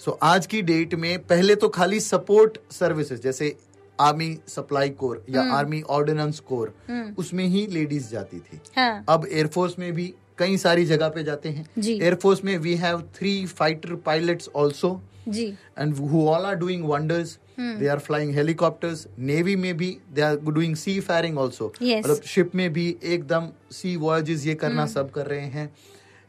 सो 0.00 0.10
so, 0.10 0.16
आज 0.22 0.46
की 0.46 0.62
डेट 0.62 0.94
में 0.94 1.18
पहले 1.26 1.54
तो 1.54 1.68
खाली 1.68 2.00
सपोर्ट 2.00 2.58
सर्विसेज़ 2.70 3.20
जैसे 3.20 3.54
आर्मी 4.00 4.38
सप्लाई 4.48 4.88
कोर 4.90 5.24
या 5.30 5.42
आर्मी 5.52 5.80
ऑर्डिनेंस 5.82 6.40
कोर 6.40 6.74
उसमें 7.18 7.44
ही 7.44 7.66
लेडीज़ 7.66 8.10
जाती 8.10 8.38
थी। 8.38 8.60
हाँ. 8.76 9.04
अब 9.08 9.26
एयरफोर्स 9.32 9.78
में 9.78 9.92
भी 9.92 10.14
कई 10.38 10.56
सारी 10.56 10.84
जगह 10.86 11.08
पे 11.08 11.22
जाते 11.24 11.48
हैं। 11.48 11.66
एयरफोर्स 11.88 12.44
में 12.44 12.56
we 12.58 12.74
have 12.74 13.00
three 13.16 13.46
fighter 13.46 13.94
pilots 14.06 14.48
also 14.56 15.00
and 15.28 15.94
who 15.94 16.26
all 16.28 16.46
are 16.46 16.54
doing 16.54 16.84
wonders 16.84 17.38
they 17.60 17.86
are 17.88 17.98
flying 17.98 18.34
helicopters 18.34 19.06
navy 19.18 19.56
में 19.56 19.76
भी 19.76 19.96
they 20.12 20.22
are 20.22 20.36
doing 20.36 20.76
sea 20.76 20.98
firing 21.00 21.38
also 21.38 21.72
मतलब 21.82 22.20
शिप 22.24 22.54
में 22.54 22.72
भी 22.72 22.96
एकदम 23.02 23.48
सी 23.72 23.96
वॉयजेस 23.96 24.46
ये 24.46 24.54
करना 24.54 24.84
hmm. 24.84 24.94
सब 24.94 25.10
कर 25.10 25.26
रहे 25.26 25.46
हैं। 25.46 25.74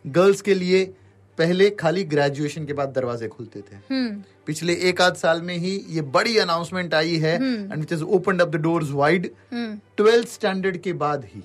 गर्ल्स 0.06 0.42
के 0.42 0.54
लिए 0.54 0.94
पहले 1.38 1.70
खाली 1.79 2.03
ग्रेजुएशन 2.03 2.65
के 2.65 2.74
बाद 2.74 2.94
दरवाजे 2.96 3.27
खुलते 3.27 3.60
थे। 3.60 3.75
hmm. 3.75 4.24
पिछले 4.48 4.74
एक 4.89 5.01
आध 5.01 5.15
साल 5.15 5.41
में 5.41 5.58
ही 5.58 5.75
ये 5.89 6.01
बड़ी 6.13 6.38
अनाउंसमेंट 6.38 6.94
आई 6.94 7.15
है 7.17 7.36
and 7.36 7.75
which 7.75 7.94
is 7.94 8.03
open 8.03 8.39
up 8.39 8.48
the 8.48 8.62
doors 8.62 8.91
wide 8.91 9.29
twelfth 9.53 10.27
standard 10.27 10.77
के 10.77 10.94
बाद 10.94 11.25
ही 11.34 11.41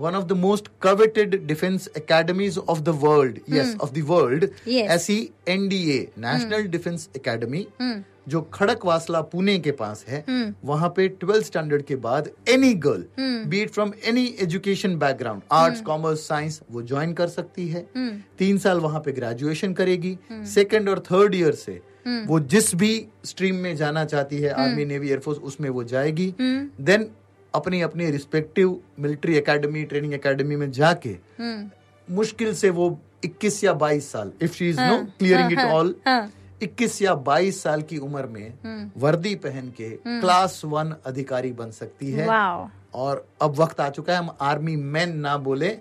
one 0.00 0.14
of 0.14 0.24
the 0.24 0.32
most 0.32 0.68
coveted 0.82 1.46
defence 1.46 1.86
academies 1.96 2.58
of 2.58 2.80
the 2.80 2.88
world 3.04 3.38
yes 3.50 3.76
of 3.80 3.92
the 3.92 4.04
world 4.08 4.48
ऐसी 4.68 5.18
एनडीए 5.48 5.98
नेशनल 6.18 6.66
डिफेंस 6.68 7.08
अकेडमी 7.16 7.66
जो 8.28 8.40
खड़क 8.54 8.84
वासला 8.86 9.20
पुणे 9.20 9.58
के 9.58 9.70
पास 9.70 10.04
है 10.08 10.24
hmm. 10.24 10.52
वहाँ 10.64 10.88
पे 10.96 11.08
ट्वेल्थ 11.08 11.46
स्टैंडर्ड 11.46 11.82
के 11.82 11.96
बाद 11.96 12.30
any 12.48 12.72
girl 12.74 13.04
be it 13.48 13.70
from 13.70 13.92
any 14.04 14.24
education 14.40 14.96
background 14.98 15.42
arts 15.52 15.80
commerce 15.80 16.26
science 16.28 16.60
वो 16.70 16.82
join 16.82 17.12
कर 17.12 17.28
सकती 17.28 17.68
है। 17.68 17.84
hmm. 17.84 18.38
तीन 18.38 18.58
साल 18.58 18.80
वहाँ 18.80 19.00
पे 19.00 19.12
ग्रेजुएशन 19.12 19.72
करेगी। 19.72 20.18
Second 20.32 20.82
hmm. 20.82 20.92
और 20.92 21.00
थर्ड 21.12 21.34
ईयर 21.34 21.54
से 21.54 21.80
वो 22.26 22.40
जिस 22.40 22.74
भी 22.74 23.06
स्ट्रीम 23.24 23.56
में 23.56 23.76
जाना 23.76 24.04
चाहती 24.04 24.38
है 24.38 24.50
आर्मी 24.50 24.84
नेवी 24.84 25.08
एयरफोर्स 25.08 25.38
उसमें 25.38 25.70
वो 25.70 25.84
जाएगी। 25.84 26.34
देन 26.40 27.10
अपनी 27.54 27.80
अपनी 27.80 28.10
respective 28.10 28.80
military 29.00 29.36
academy 29.36 29.82
training 29.84 30.14
academy 30.14 30.56
में 30.56 30.70
जाके 30.70 31.16
मुश्किल 32.08 32.54
से 32.54 32.70
वो 32.70 32.98
21 33.24 33.64
या 33.64 33.72
22 33.78 34.00
साल 34.00 34.32
if 34.42 34.52
she 34.54 34.68
is 34.70 34.80
no 34.80 34.98
clearing 35.18 35.52
it 35.52 35.58
all 35.58 35.94
इक्कीस 36.62 37.00
या 37.02 37.14
बाईस 37.26 37.62
साल 37.62 37.82
की 37.82 37.98
उम्र 37.98 38.26
में 38.26 38.48
हम्म। 38.64 38.90
वर्दी 39.00 39.34
पहन 39.44 39.72
के 39.76 39.86
हम्म। 40.06 40.20
क्लास 40.20 40.60
वन 40.64 40.94
अधिकारी 41.06 41.52
बन 41.52 41.70
सकती 41.70 42.10
है 42.12 42.26
और 42.94 43.26
अब 43.42 43.60
वक्त 43.60 43.80
आ 43.80 43.88
चुका 43.90 44.12
है 44.12 44.18
हम 44.18 44.30
आर्मी 44.40 44.76
मैन 44.76 45.16
ना 45.18 45.36
बोले 45.48 45.76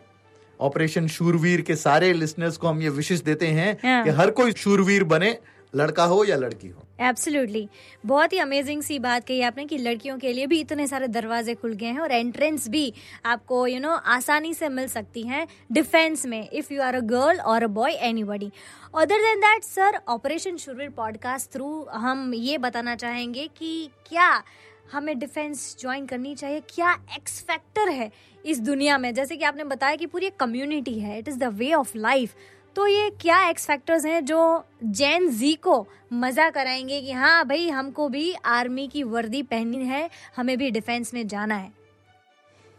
ऑपरेशन 0.59 1.07
शूरवीर 1.07 1.61
के 1.61 1.75
सारे 1.75 2.11
लिसनर्स 2.13 2.57
को 2.57 2.67
हम 2.67 2.81
ये 2.81 2.89
विशेष 2.89 3.19
देते 3.21 3.47
हैं 3.47 3.71
हाँ। 3.83 4.03
कि 4.03 4.09
हर 4.09 4.31
कोई 4.31 4.51
शूरवीर 4.53 5.03
बने 5.13 5.37
लड़का 5.73 6.03
हो 6.03 6.23
या 6.25 6.35
लड़की 6.35 6.67
हो 6.67 6.87
एब्सोल्युटली 6.99 7.69
बहुत 8.05 8.33
ही 8.33 8.38
अमेजिंग 8.38 8.81
सी 8.81 8.99
बात 8.99 9.25
कही 9.27 9.41
आपने 9.41 9.65
कि 9.65 9.77
लड़कियों 9.77 10.17
के 10.17 10.33
लिए 10.33 10.47
भी 10.47 10.60
इतने 10.60 10.88
सारे 10.88 11.07
दरवाजे 11.07 11.55
खुल 11.55 11.73
गए 11.73 11.86
हैं 11.86 11.99
और 11.99 12.12
एंट्रेंस 12.12 12.69
भी 12.69 12.93
आपको 13.25 13.67
यू 13.67 13.73
you 13.73 13.83
नो 13.83 13.89
know, 13.89 14.01
आसानी 14.05 14.53
से 14.53 14.69
मिल 14.69 14.88
सकती 14.88 15.23
हैं 15.23 15.47
डिफेंस 15.71 16.25
में 16.25 16.49
if 16.49 16.73
you 16.73 16.81
are 16.81 16.95
a 16.95 16.99
girl 16.99 17.39
और 17.39 17.63
a 17.63 17.67
boy 17.67 17.91
anybody 17.91 18.51
other 18.95 19.17
than 19.17 19.39
that 19.39 19.63
sir 19.63 19.99
operation 20.07 20.57
Shoorveer 20.57 20.89
podcast 20.89 21.51
through 21.51 21.83
हम 21.83 22.33
ये 22.33 22.57
बताना 22.57 22.95
चाहेंगे 22.95 23.47
कि 23.57 23.89
क्या 24.10 24.43
हमें 24.91 25.19
डिफेंस 25.19 25.77
ज्वाइन 25.79 26.05
करनी 26.05 26.36
चाहिए? 26.36 26.60
क्या 26.60 26.91
एक्स 27.15 27.41
फैक्टर 27.41 27.89
है 27.89 28.12
इस 28.45 28.60
दुनिया 28.60 28.97
में? 28.97 29.13
जैसे 29.13 29.38
कि 29.38 29.43
आपने 29.43 29.63
बताया 29.63 29.95
कि 29.95 30.05
पूरी 30.05 30.29
कम्युनिटी 30.29 30.99
है 30.99 31.19
it 31.19 31.27
is 31.27 31.38
the 31.38 31.43
way 31.43 31.73
of 31.73 31.97
life 31.97 32.36
तो 32.77 32.85
ये 32.87 33.09
क्या 33.21 33.37
एक्स 33.49 33.65
फैक्टर्स 33.65 34.05
हैं 34.05 34.25
जो 34.25 34.63
जैन 34.83 35.27
जी 35.29 35.53
को 35.53 35.87
मज़ा 36.13 36.49
कराएँगे 36.49 36.99
कि 37.01 37.11
हाँ 37.11 37.45
भाई 37.45 37.69
हमको 37.69 38.07
भी 38.09 38.33
आर्मी 38.45 38.87
की 38.87 39.03
वर्दी 39.03 39.41
पहननी 39.43 39.85
है 39.85 40.09
हमें 40.35 40.57
भी 40.57 40.69
डिफेंस 40.71 41.13
में 41.13 41.27
जाना 41.27 41.55
है। 41.55 41.71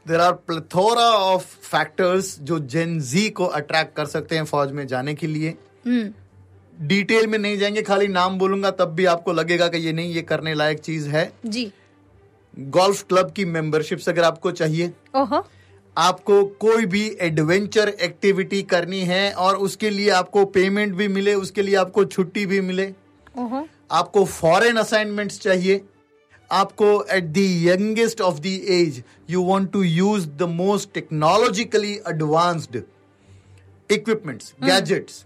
There 0.07 0.21
are 0.21 0.33
plethora 0.33 1.09
of 1.25 1.45
factors 1.45 2.39
जो 2.41 2.59
जेन 2.59 2.99
जी 3.01 3.29
को 3.31 3.45
अट्रैक्ट 3.45 3.97
कर 3.97 4.07
सकते 4.07 4.37
हैं 4.37 4.45
फौज 4.45 4.73
में 4.73 4.87
जाने 4.87 5.15
के 5.15 5.27
लिए। 5.27 5.55
डिटेल 5.87 7.21
हम्म। 7.21 7.31
में 7.31 7.39
नहीं 7.39 7.59
जाएँगे 7.59 7.83
खाली 7.83 8.09
नाम 8.09 8.39
बोलूँगा 8.39 8.71
तब 8.71 8.95
भी 8.95 9.05
आपको 9.07 9.33
लगेगा 9.33 9.69
कि 9.69 9.79
ये 9.79 9.93
नहीं 9.93 10.15
ये 10.15 10.23
करने 10.23 10.55
लायक 10.55 10.79
चीज़ 10.79 11.09
है। 11.09 11.31
जी। 11.47 11.73
गोल्फ 12.55 13.03
क्लब 13.03 13.33
की 13.33 13.45
मेंबरशिप 13.45 14.09
अगर 14.09 14.25
आपको 14.25 14.51
चाहिए 14.51 14.93
ओहो। 15.17 15.47
आपको 15.99 16.43
कोई 16.61 16.85
भी 16.87 17.03
एडवेंचर 17.21 17.89
एक्टिविटी 17.89 18.63
करनी 18.63 19.01
है 19.01 19.33
और 19.35 19.57
उसके 19.57 19.91
लिए 19.91 20.11
आपको 20.11 20.45
पेमेंट 20.57 20.95
भी 20.95 21.09
मिले 21.09 21.35
उसके 21.35 21.63
लिए 21.63 21.75
आपको 21.77 22.05
छुट्टी 22.05 22.45
भी 22.47 22.61
मिले। 22.61 22.93
आपको 23.91 24.25
फॉरेन 24.25 24.77
असाइनमेंट्स 24.77 25.39
चाहिए। 25.41 25.81
आपको 26.51 26.91
at 27.13 27.25
the 27.25 27.39
youngest 27.65 28.21
of 28.21 28.39
the 28.41 28.47
age 28.47 29.03
you 29.31 29.43
want 29.45 29.71
to 29.73 29.83
use 29.83 30.29
the 30.29 30.43
most 30.53 30.93
technologically 30.95 31.93
advanced 32.09 32.81
equipments 33.91 34.55
gadgets 34.65 35.25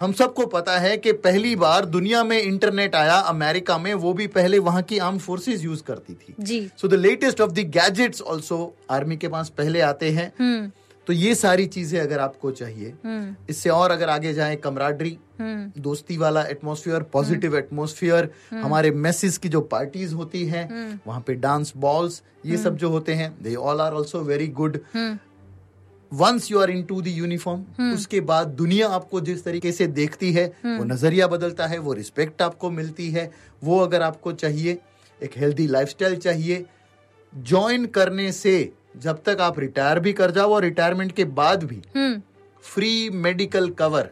हम 0.00 0.12
सबको 0.12 0.44
पता 0.46 0.78
है 0.78 0.96
कि 0.96 1.12
पहली 1.18 1.54
बार 1.56 1.84
दुनिया 1.86 2.22
में 2.24 2.40
इंटरनेट 2.40 2.94
आया 2.94 3.14
अमेरिका 3.28 3.78
में 3.78 3.92
वो 3.94 4.12
भी 4.12 4.26
पहले 4.26 4.58
वहाँ 4.60 4.82
की 4.82 4.98
आर्म 4.98 5.18
फोर्सेस 5.18 5.64
यूज़ 5.64 5.82
करती 5.82 6.14
थी। 6.14 6.34
जी। 6.40 6.60
So 6.80 6.88
the 6.88 6.94
latest 6.94 7.40
of 7.40 7.52
the 7.52 7.70
gadgets 7.70 8.22
also 8.30 8.74
army 8.90 9.16
के 9.16 9.28
पास 9.28 9.48
पहले 9.58 9.80
आते 9.80 10.10
हैं। 10.10 10.32
हम्म। 10.38 10.70
तो 11.06 11.12
ये 11.12 11.34
सारी 11.34 11.66
चीज़ें 11.66 12.00
अगर 12.00 12.18
आपको 12.18 12.50
चाहिए 12.50 12.92
हम्म। 13.04 13.34
इससे 13.50 13.70
और 13.70 13.90
अगर 13.90 14.08
आगे 14.08 14.32
जाए 14.34 14.56
कमराडरी 14.56 15.16
हम्म। 15.40 15.80
दोस्ती 15.82 16.16
वाला 16.16 16.42
एटमोसफियर 16.46 17.02
पॉजिटिव 17.12 17.56
एटमोसफियर 17.56 18.30
हमारे 18.52 18.90
मैसेज 19.06 19.38
की 19.38 19.48
जो 19.48 19.60
पार्टीज़ 19.70 20.14
होती 20.14 20.44
हैं 20.46 21.00
वहाँ 21.06 21.20
पे 21.26 21.34
डांस 21.36 21.72
बॉल्स 21.76 22.22
ये 22.46 22.56
सब 22.56 22.76
जो 22.76 22.90
होते 22.90 23.14
हैं 23.14 23.30
they 23.42 23.54
all 23.54 23.80
are 23.80 23.92
also 23.92 24.20
very 24.22 24.46
good 24.58 24.78
once 26.12 26.50
you 26.50 26.58
are 26.58 26.70
into 26.82 27.00
the uniform 27.00 27.18
uniform 27.18 27.92
उसके 27.94 28.20
बाद 28.22 28.48
दुनिया 28.56 28.88
आपको 28.90 29.20
जिस 29.20 29.44
तरीके 29.44 29.72
से 29.72 29.86
देखती 29.88 30.32
है 30.32 30.46
वो 30.46 30.68
हम्म। 30.68 30.84
नज़रिया 30.84 31.26
बदलता 31.26 31.66
है 31.66 31.78
वो 31.78 31.92
रिस्पेक्ट 31.92 32.42
आपको 32.42 32.70
मिलती 32.70 33.10
है 33.10 33.30
वो 33.62 33.78
अगर 33.78 34.02
आपको 34.02 34.32
चाहिए 34.34 34.78
एक 35.20 35.36
हेल्दी 35.36 35.66
लाइफस्टाइल 35.66 36.16
चाहिए 36.18 36.64
ज्वाइन 37.32 37.86
करने 37.94 38.30
से 38.32 38.54
जब 38.98 39.22
तक 39.22 39.40
आप 39.40 39.58
रिटायर 39.58 39.98
भी 40.00 40.12
कर 40.12 40.30
जाओ 40.30 40.54
और 40.54 40.62
रिटायरमेंट 40.62 41.12
के 41.12 41.24
बाद 41.36 41.64
भी 41.64 41.82
फ्री 42.64 43.10
मेडिकल 43.18 43.68
कवर 43.78 44.10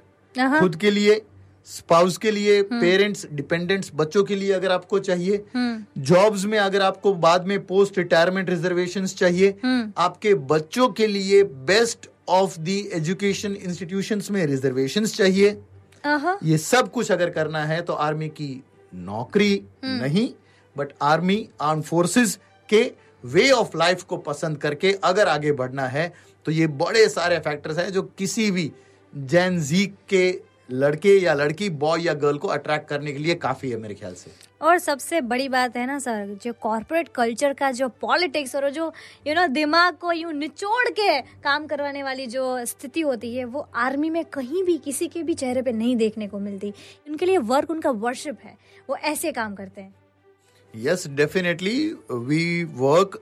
खुद 0.60 0.76
के 0.76 0.90
लिए 0.90 1.20
स्पाउस 1.66 2.16
के 2.18 2.30
लिए 2.30 2.62
पेरेंट्स 2.64 3.24
हम्म। 3.24 3.36
डिपेंडेंट्स 3.36 3.90
बच्चों 3.94 4.22
के 4.24 4.34
लिए 4.34 4.52
अगर 4.52 4.72
आपको 4.72 4.98
चाहिए 5.00 5.44
जॉब्स 5.54 6.40
हम्म। 6.40 6.50
में 6.50 6.58
अगर 6.58 6.82
आपको 6.82 7.12
बाद 7.22 7.46
में 7.46 7.58
पोस्ट 7.66 7.98
रिटायरमेंट 7.98 8.50
रिजर्वेशन 8.50 9.06
चाहिए 9.06 9.54
हम्म। 9.64 9.92
आपके 9.98 10.34
बच्चों 10.46 10.88
के 10.90 11.06
लिए 11.06 11.42
best 11.66 12.08
of 12.30 12.58
the 12.60 12.68
education 12.94 13.54
institution 13.54 14.22
में 14.30 14.44
रिजर्वेशन 14.46 15.06
चाहिए 15.06 15.58
ये 16.44 16.58
सब 16.58 16.90
कुछ 16.90 17.10
अगर 17.12 17.30
करना 17.30 17.64
है 17.64 17.80
तो 17.82 17.92
आर्मी 18.00 18.28
की 18.30 18.50
नौकरी 18.92 19.54
नहीं 19.84 20.28
बट 20.76 20.92
आर्मी 21.02 21.48
आर्म 21.62 21.80
फोर्सेस 21.82 22.38
के 22.68 22.90
वे 23.24 23.50
ऑफ़ 23.50 23.76
लाइफ 23.78 24.02
को 24.02 24.16
पसंद 24.24 24.58
करके 24.58 24.92
अगर 25.04 25.28
आगे 25.28 25.52
बढ़ना 25.52 25.86
है 25.88 26.12
तो 26.46 26.52
ये 26.52 26.66
बड़े 26.80 27.08
सारे 27.08 27.38
फैक्टर्स 27.40 27.78
हैं 27.78 27.90
जो 27.92 28.02
किसी 28.18 28.50
भी 28.50 28.70
जैन 29.12 29.60
जी 29.60 29.84
के 30.08 30.26
लड़के 30.70 31.18
या 31.18 31.34
लड़की 31.34 31.68
बॉय 31.70 32.02
या 32.02 32.14
गर्ल 32.14 32.38
को 32.38 32.48
अट्रैक्ट 32.48 32.88
करने 32.88 33.12
के 33.12 33.18
लिए 33.18 33.34
काफ़ी 33.34 33.70
है 33.70 33.76
मेरे 33.76 33.94
ख्याल 33.94 34.14
से। 34.14 34.30
और 34.62 34.78
सबसे 34.78 35.20
बड़ी 35.20 35.48
बात 35.48 35.76
है 35.76 35.86
ना 35.86 35.98
सर 35.98 36.36
जो 36.44 36.52
कॉर्पोरेट 36.52 37.08
कल्चर 37.08 37.52
का 37.52 37.70
जो 37.70 37.88
पॉलिटिक्स 38.00 38.54
और 38.56 38.68
जो 38.70 38.92
यू 39.26 39.34
नो 39.34 39.46
दिमाग 39.46 39.94
को 39.94 40.12
यूँ 40.12 40.32
निचोड़ 40.32 40.88
के 40.90 41.20
काम 41.20 41.66
करवाने 41.66 42.02
वाली 42.02 42.26
जो 42.26 42.64
स्थिति 42.66 43.00
होती 43.00 43.34
है 43.36 43.44
वो 43.44 43.66
आर्मी 43.74 44.10
में 44.10 44.24
कहीं 44.24 44.64
भी 44.64 44.78
किसी 44.78 45.08
के 45.08 45.22
भी 45.22 45.34
चेहरे 45.34 45.62
पे 45.62 45.72
नहीं 45.72 45.96
देखने 45.96 46.28
को 46.28 46.38
मिलती। 46.38 46.72
उनके 47.08 47.26
लिए 47.26 47.38
वर्क 47.38 47.70
उनका 47.70 47.90
वर्शिप 47.90 48.38
है। 48.44 48.56
वो 48.88 48.96
ऐसे 48.96 49.32
काम 49.32 49.54
करते 49.54 49.80
हैं। 49.80 49.94
Yes 50.74 51.06
definitely 51.08 51.78
we 52.10 52.64
work 52.64 53.20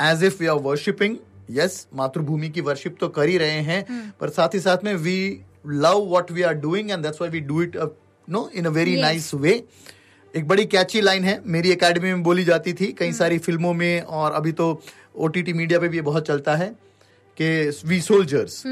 as 0.00 0.24
if 0.24 0.38
we 0.40 0.46
are 0.46 0.58
worshipping 0.60 1.16
yes 1.50 1.86
मातृभूमि 1.94 2.48
की 2.48 2.60
वर्शिप 2.60 2.96
तो 3.00 3.08
कर 3.08 3.28
ही 3.28 3.38
रहे 3.38 3.60
हैं 3.62 4.12
पर 4.20 4.28
साथ 4.28 4.54
ही 4.54 4.60
साथ 4.60 4.84
में 4.84 4.94
we 4.96 5.40
love 5.64 6.06
what 6.10 6.30
we 6.30 6.42
are 6.42 6.54
doing 6.56 6.90
and 6.90 7.02
that's 7.02 7.20
why 7.20 7.30
we 7.30 7.40
do 7.48 7.62
it 7.62 7.76
no 8.28 8.48
in 8.54 8.64
a 8.64 8.70
very 8.70 8.92
Yes. 8.92 9.02
Nice 9.02 9.34
way 9.34 9.62
एक 10.34 10.46
बड़ी 10.48 10.64
कैची 10.66 11.00
लाइन 11.00 11.24
है 11.24 11.40
मेरी 11.46 11.70
एकेडमी 11.70 12.12
में 12.12 12.22
बोली 12.22 12.44
जाती 12.44 12.72
थी 12.72 12.92
कई 12.92 13.12
सारी 13.12 13.38
फ़िल्मों 13.38 13.72
में 13.74 14.00
और 14.00 14.32
अभी 14.32 14.52
तो 14.52 14.68
ओटीटी 15.18 15.52
मीडिया 15.52 15.78
पे 15.80 15.88
भी 15.88 15.96
ये 15.96 16.02
बहुत 16.02 16.26
चलता 16.26 16.54
है 16.56 16.68
कि 17.38 17.48
we 17.86 18.00
soldiers 18.00 18.62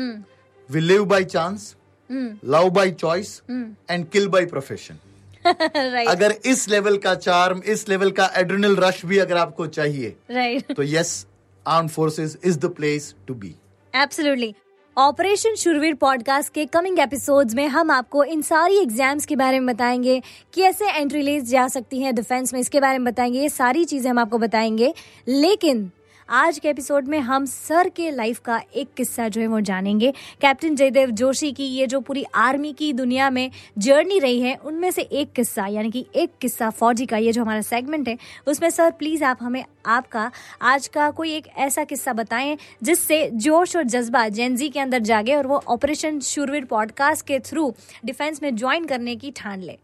we 0.68 0.80
live 0.80 1.04
by 1.04 1.24
chance 1.24 1.74
love 2.10 2.68
by 2.70 2.90
choice 2.92 3.40
and 3.50 4.08
kill 4.10 4.28
by 4.28 4.46
profession 4.46 4.98
right 5.44 6.08
अगर 6.08 6.34
इस 6.46 6.68
लेवल 6.68 6.96
का 6.98 7.14
चार्म 7.16 7.62
इस 7.66 7.88
लेवल 7.88 8.10
का 8.10 8.30
एड्रेनल 8.36 8.76
रश 8.76 9.04
भी 9.06 9.18
अगर 9.18 9.36
आपको 9.36 9.66
चाहिए 9.68 10.14
राइट 10.30 10.74
तो 10.76 10.82
yes 10.84 11.26
arm 11.66 11.88
forces 11.88 12.38
is 12.44 12.58
the 12.58 12.72
place 12.76 13.14
to 13.28 13.34
be 13.34 13.54
absolutely 13.94 14.54
operation 14.98 15.54
Shoorveer 15.54 15.94
podcast 15.94 16.52
के 16.52 16.64
कमिंग 16.66 16.98
एपिसोड्स 16.98 17.54
में 17.54 17.68
हम 17.68 17.90
आपको 17.90 18.24
इन 18.24 18.42
सारी 18.42 18.78
एग्ज़ाम्स 18.78 19.26
के 19.26 19.36
बारे 19.36 19.60
में 19.60 19.74
बताएँगे 19.74 20.22
कि 20.54 20.62
ऐसे 20.62 20.90
एंट्री 20.90 21.22
ली 21.22 21.40
जा 21.40 21.68
सकती 21.68 22.00
है 22.00 22.12
डिफेंस 22.12 22.52
में, 22.52 22.60
इसके 22.60 22.80
बारे 22.80 22.98
में 22.98 23.12
बताएँगे, 23.12 23.40
ये 23.40 23.48
सारी 23.48 23.84
चीज़ें 23.84 24.10
हम 24.10 24.18
आपको 24.18 24.38
बताएँगे। 24.38 24.94
लेकिन 25.28 25.90
आज 26.30 26.58
के 26.58 26.68
एपिसोड 26.68 27.08
में 27.08 27.20
हम 27.20 27.44
सर 27.44 27.88
के 27.88 28.10
लाइफ 28.10 28.38
का 28.38 28.62
एक 28.76 28.88
किस्सा 28.96 29.28
जो 29.28 29.40
है 29.40 29.46
वो 29.46 29.60
जानेंगे। 29.60 30.10
कैप्टन 30.40 30.74
जयदेव 30.74 31.10
जोशी 31.10 31.52
की 31.52 31.64
ये 31.64 31.86
जो 31.86 32.00
पूरी 32.00 32.24
आर्मी 32.34 32.72
की 32.72 32.92
दुनिया 32.92 33.30
में 33.30 33.50
जर्नी 33.78 34.18
रही 34.18 34.40
है, 34.40 34.54
उनमें 34.54 34.90
से 34.90 35.02
एक 35.02 35.32
किस्सा, 35.32 35.66
यानी 35.66 35.90
कि 35.90 36.06
एक 36.14 36.32
किस्सा 36.40 36.70
फौजी 36.70 37.06
का 37.06 37.16
ये 37.16 37.32
जो 37.32 37.42
हमारा 37.42 37.60
सेगमेंट 37.60 38.08
है, 38.08 38.18
उसमें 38.46 38.70
सर 38.70 38.90
प्लीज़ 38.90 39.24
आप 39.24 39.38
हमें 39.40 39.64
आपका, 39.86 40.30
आज 40.62 40.88
का 40.88 41.10
कोई 41.10 41.32
एक 41.32 41.46
ऐसा 41.56 41.84
किस्सा 41.84 42.12
बताएँ 42.12 42.58
जिससे 42.82 43.30
जोश 43.30 43.76
और 43.76 43.82
जज्बा 43.82 44.28
जेनजी 44.28 44.68
के 44.68 44.80
अंदर 44.80 44.98
जागे 44.98 45.34
और 45.34 45.46
वो 45.46 45.62
ऑपरेशन 45.68 46.20
शूरवीर 46.20 46.64
पॉडकास्ट 46.64 47.26
के 47.26 47.38
थ्रू 47.38 47.74
डिफेंस 48.04 48.42
में 48.42 48.56
ज्वाइन 48.56 48.84
करने 48.84 49.16
की 49.16 49.30
ठान 49.30 49.60
ले। 49.60 49.78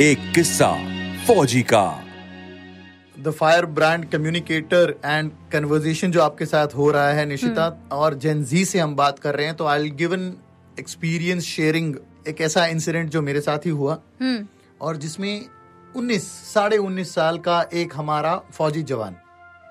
एक 0.00 0.32
किस्सा 0.34 0.74
फौजी 1.26 1.62
का। 1.62 2.07
The 3.18 3.30
firebrand 3.66 4.04
communicator 4.10 4.94
and 5.04 5.30
conversation 5.52 6.10
जो 6.10 6.20
आपके 6.22 6.46
साथ 6.46 6.74
हो 6.76 6.90
रहा 6.90 7.08
है 7.08 7.24
निशिता 7.26 7.68
और 7.92 8.14
जेनजी 8.14 8.64
से 8.64 8.78
हम 8.78 8.94
बात 8.96 9.18
कर 9.18 9.36
रहे 9.36 9.46
हैं 9.46 9.54
तो 9.54 9.66
आई 9.66 9.90
गिवन 9.90 10.32
एक्सपीरियंस 10.78 11.44
शेयरिंग 11.44 11.94
एक 12.28 12.40
ऐसा 12.40 12.66
इंसिडेंट 12.66 13.10
जो 13.10 13.22
मेरे 13.22 13.40
साथ 13.40 13.58
ही 13.58 13.70
हुआ। 13.70 13.98
और 14.80 14.96
जिसमें 14.96 15.44
19 15.94 16.22
साढ़े 16.54 16.76
उन्नीस 16.76 17.14
साल 17.14 17.38
का 17.38 17.60
एक 17.74 17.92
हमारा 17.96 18.36
फौजी 18.52 18.82
जवान 18.82 19.16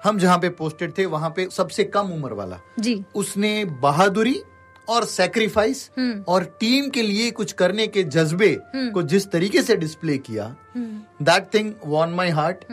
हम 0.03 0.17
जहाँ 0.19 0.37
पे 0.39 0.49
पोस्टेड 0.49 0.97
थे 0.97 1.05
वहाँ 1.05 1.29
पे 1.29 1.47
सबसे 1.51 1.83
कम 1.83 2.11
उम्र 2.13 2.33
वाला। 2.33 2.59
जी। 2.79 3.03
उसने 3.15 3.65
बहादुरी 3.65 4.41
और 4.89 5.05
सेक्रीफाइस 5.05 5.89
और 6.27 6.43
टीम 6.59 6.89
के 6.89 7.01
लिए 7.01 7.31
कुछ 7.31 7.51
करने 7.51 7.87
के 7.87 8.03
जज्बे 8.05 8.55
को 8.93 9.01
जिस 9.03 9.29
तरीके 9.31 9.61
से 9.61 9.75
डिस्प्ले 9.75 10.17
किया 10.19 10.55
that 10.77 11.53
thing 11.53 11.73
won 11.85 12.09
my 12.09 12.29
heart 12.29 12.63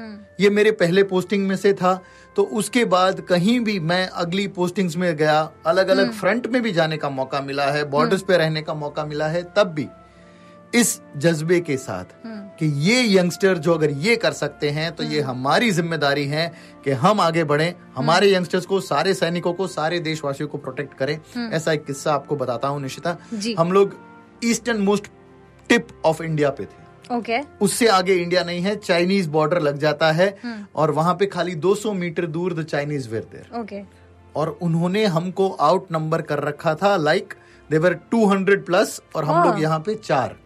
ये 0.40 0.50
मेरे 0.50 0.70
पहले 0.72 1.02
पोस्टिंग 1.04 1.46
में 1.48 1.56
से 1.56 1.72
था। 1.72 1.94
तो 2.36 2.42
उसके 2.52 2.84
बाद 2.84 3.20
कहीं 3.20 3.58
भी 3.60 3.78
मैं 3.80 4.06
अगली 4.06 4.46
पोस्टिंग्स 4.48 4.96
में 4.96 5.14
गया 5.16 5.38
अलग 5.66 5.88
अलग 5.88 6.12
फ्रंट 6.12 6.46
में 6.46 6.62
भी 6.62 6.72
जाने 6.72 6.96
का 6.96 7.10
मौका 7.10 7.40
मिला 7.40 7.66
है 7.66 7.84
बॉर्डर्स 7.90 8.22
पे 8.22 8.36
रहने 8.36 8.62
का 8.62 8.74
मौका 8.74 9.04
मिला 9.04 9.28
है 9.28 9.42
तब 9.56 9.72
भी। 9.74 9.86
इस 10.74 11.00
जज्बे 11.16 11.60
के 11.60 11.76
साथ 11.76 12.04
कि 12.58 12.66
ये 12.88 13.02
यंगस्टर 13.16 13.58
जो 13.58 13.74
अगर 13.74 13.90
ये 13.90 14.14
कर 14.16 14.32
सकते 14.32 14.70
हैं 14.70 14.90
तो 14.96 15.04
ये 15.04 15.20
हमारी 15.20 15.70
ज़िम्मेदारी 15.70 16.24
है 16.28 16.46
कि 16.84 16.90
हम 17.02 17.20
आगे 17.20 17.44
बढ़े 17.44 17.74
हमारे 17.96 18.32
यंगस्टर्स 18.34 18.66
को 18.66 18.80
सारे 18.80 19.14
सैनिकों 19.14 19.52
को 19.52 19.66
सारे 19.66 19.98
देशवासियों 20.00 20.48
को 20.48 20.58
प्रोटेक्ट 20.58 20.94
करें। 20.94 21.18
ऐसा 21.52 21.72
एक 21.72 21.84
किस्सा 21.84 22.12
आपको 22.14 22.36
बताता 22.36 22.68
हूँ 22.68 22.80
निशिता। 22.82 23.16
हम 23.58 23.72
लोग 23.72 23.96
eastern 24.44 24.80
most 24.82 25.06
tip 25.70 25.88
of 26.04 26.22
India 26.22 26.50
पे 26.50 26.64
थे। 26.64 27.16
ओके 27.16 27.40
उससे 27.62 27.88
आगे 27.88 28.14
इंडिया 28.14 28.44
नहीं 28.44 28.60
है 28.62 28.76
चाइनीज़ 28.76 29.28
बॉर्डर 29.30 29.60
लग 29.62 29.78
जाता 29.78 30.12
है 30.12 30.34
और 30.74 30.90
वहाँ 30.90 31.14
पे 31.14 31.26
खाली 31.26 31.54
200 31.60 31.92
मीटर 31.94 32.26
दूर 32.28 32.54
the 32.54 32.64
Chinese 32.64 33.08
were 33.08 33.28
there 33.32 33.58
okay 33.60 33.82
और 34.36 34.58
उन्होंने 34.62 35.04
हमको 35.06 35.48
आउट 35.62 35.92
नंबर 35.92 36.22
कर 36.22 36.42
रखा 36.44 36.74
था 36.74 36.96
लाइक 36.98 37.34
देवर 37.70 37.98
200 38.14 38.56
प्लस 38.66 39.00
और 39.16 39.24
हम 39.24 39.34
हाँ। 39.34 39.44
लोग 39.46 39.62
यहाँ 39.62 39.78
पे 39.80 39.94
चार। 39.94 40.36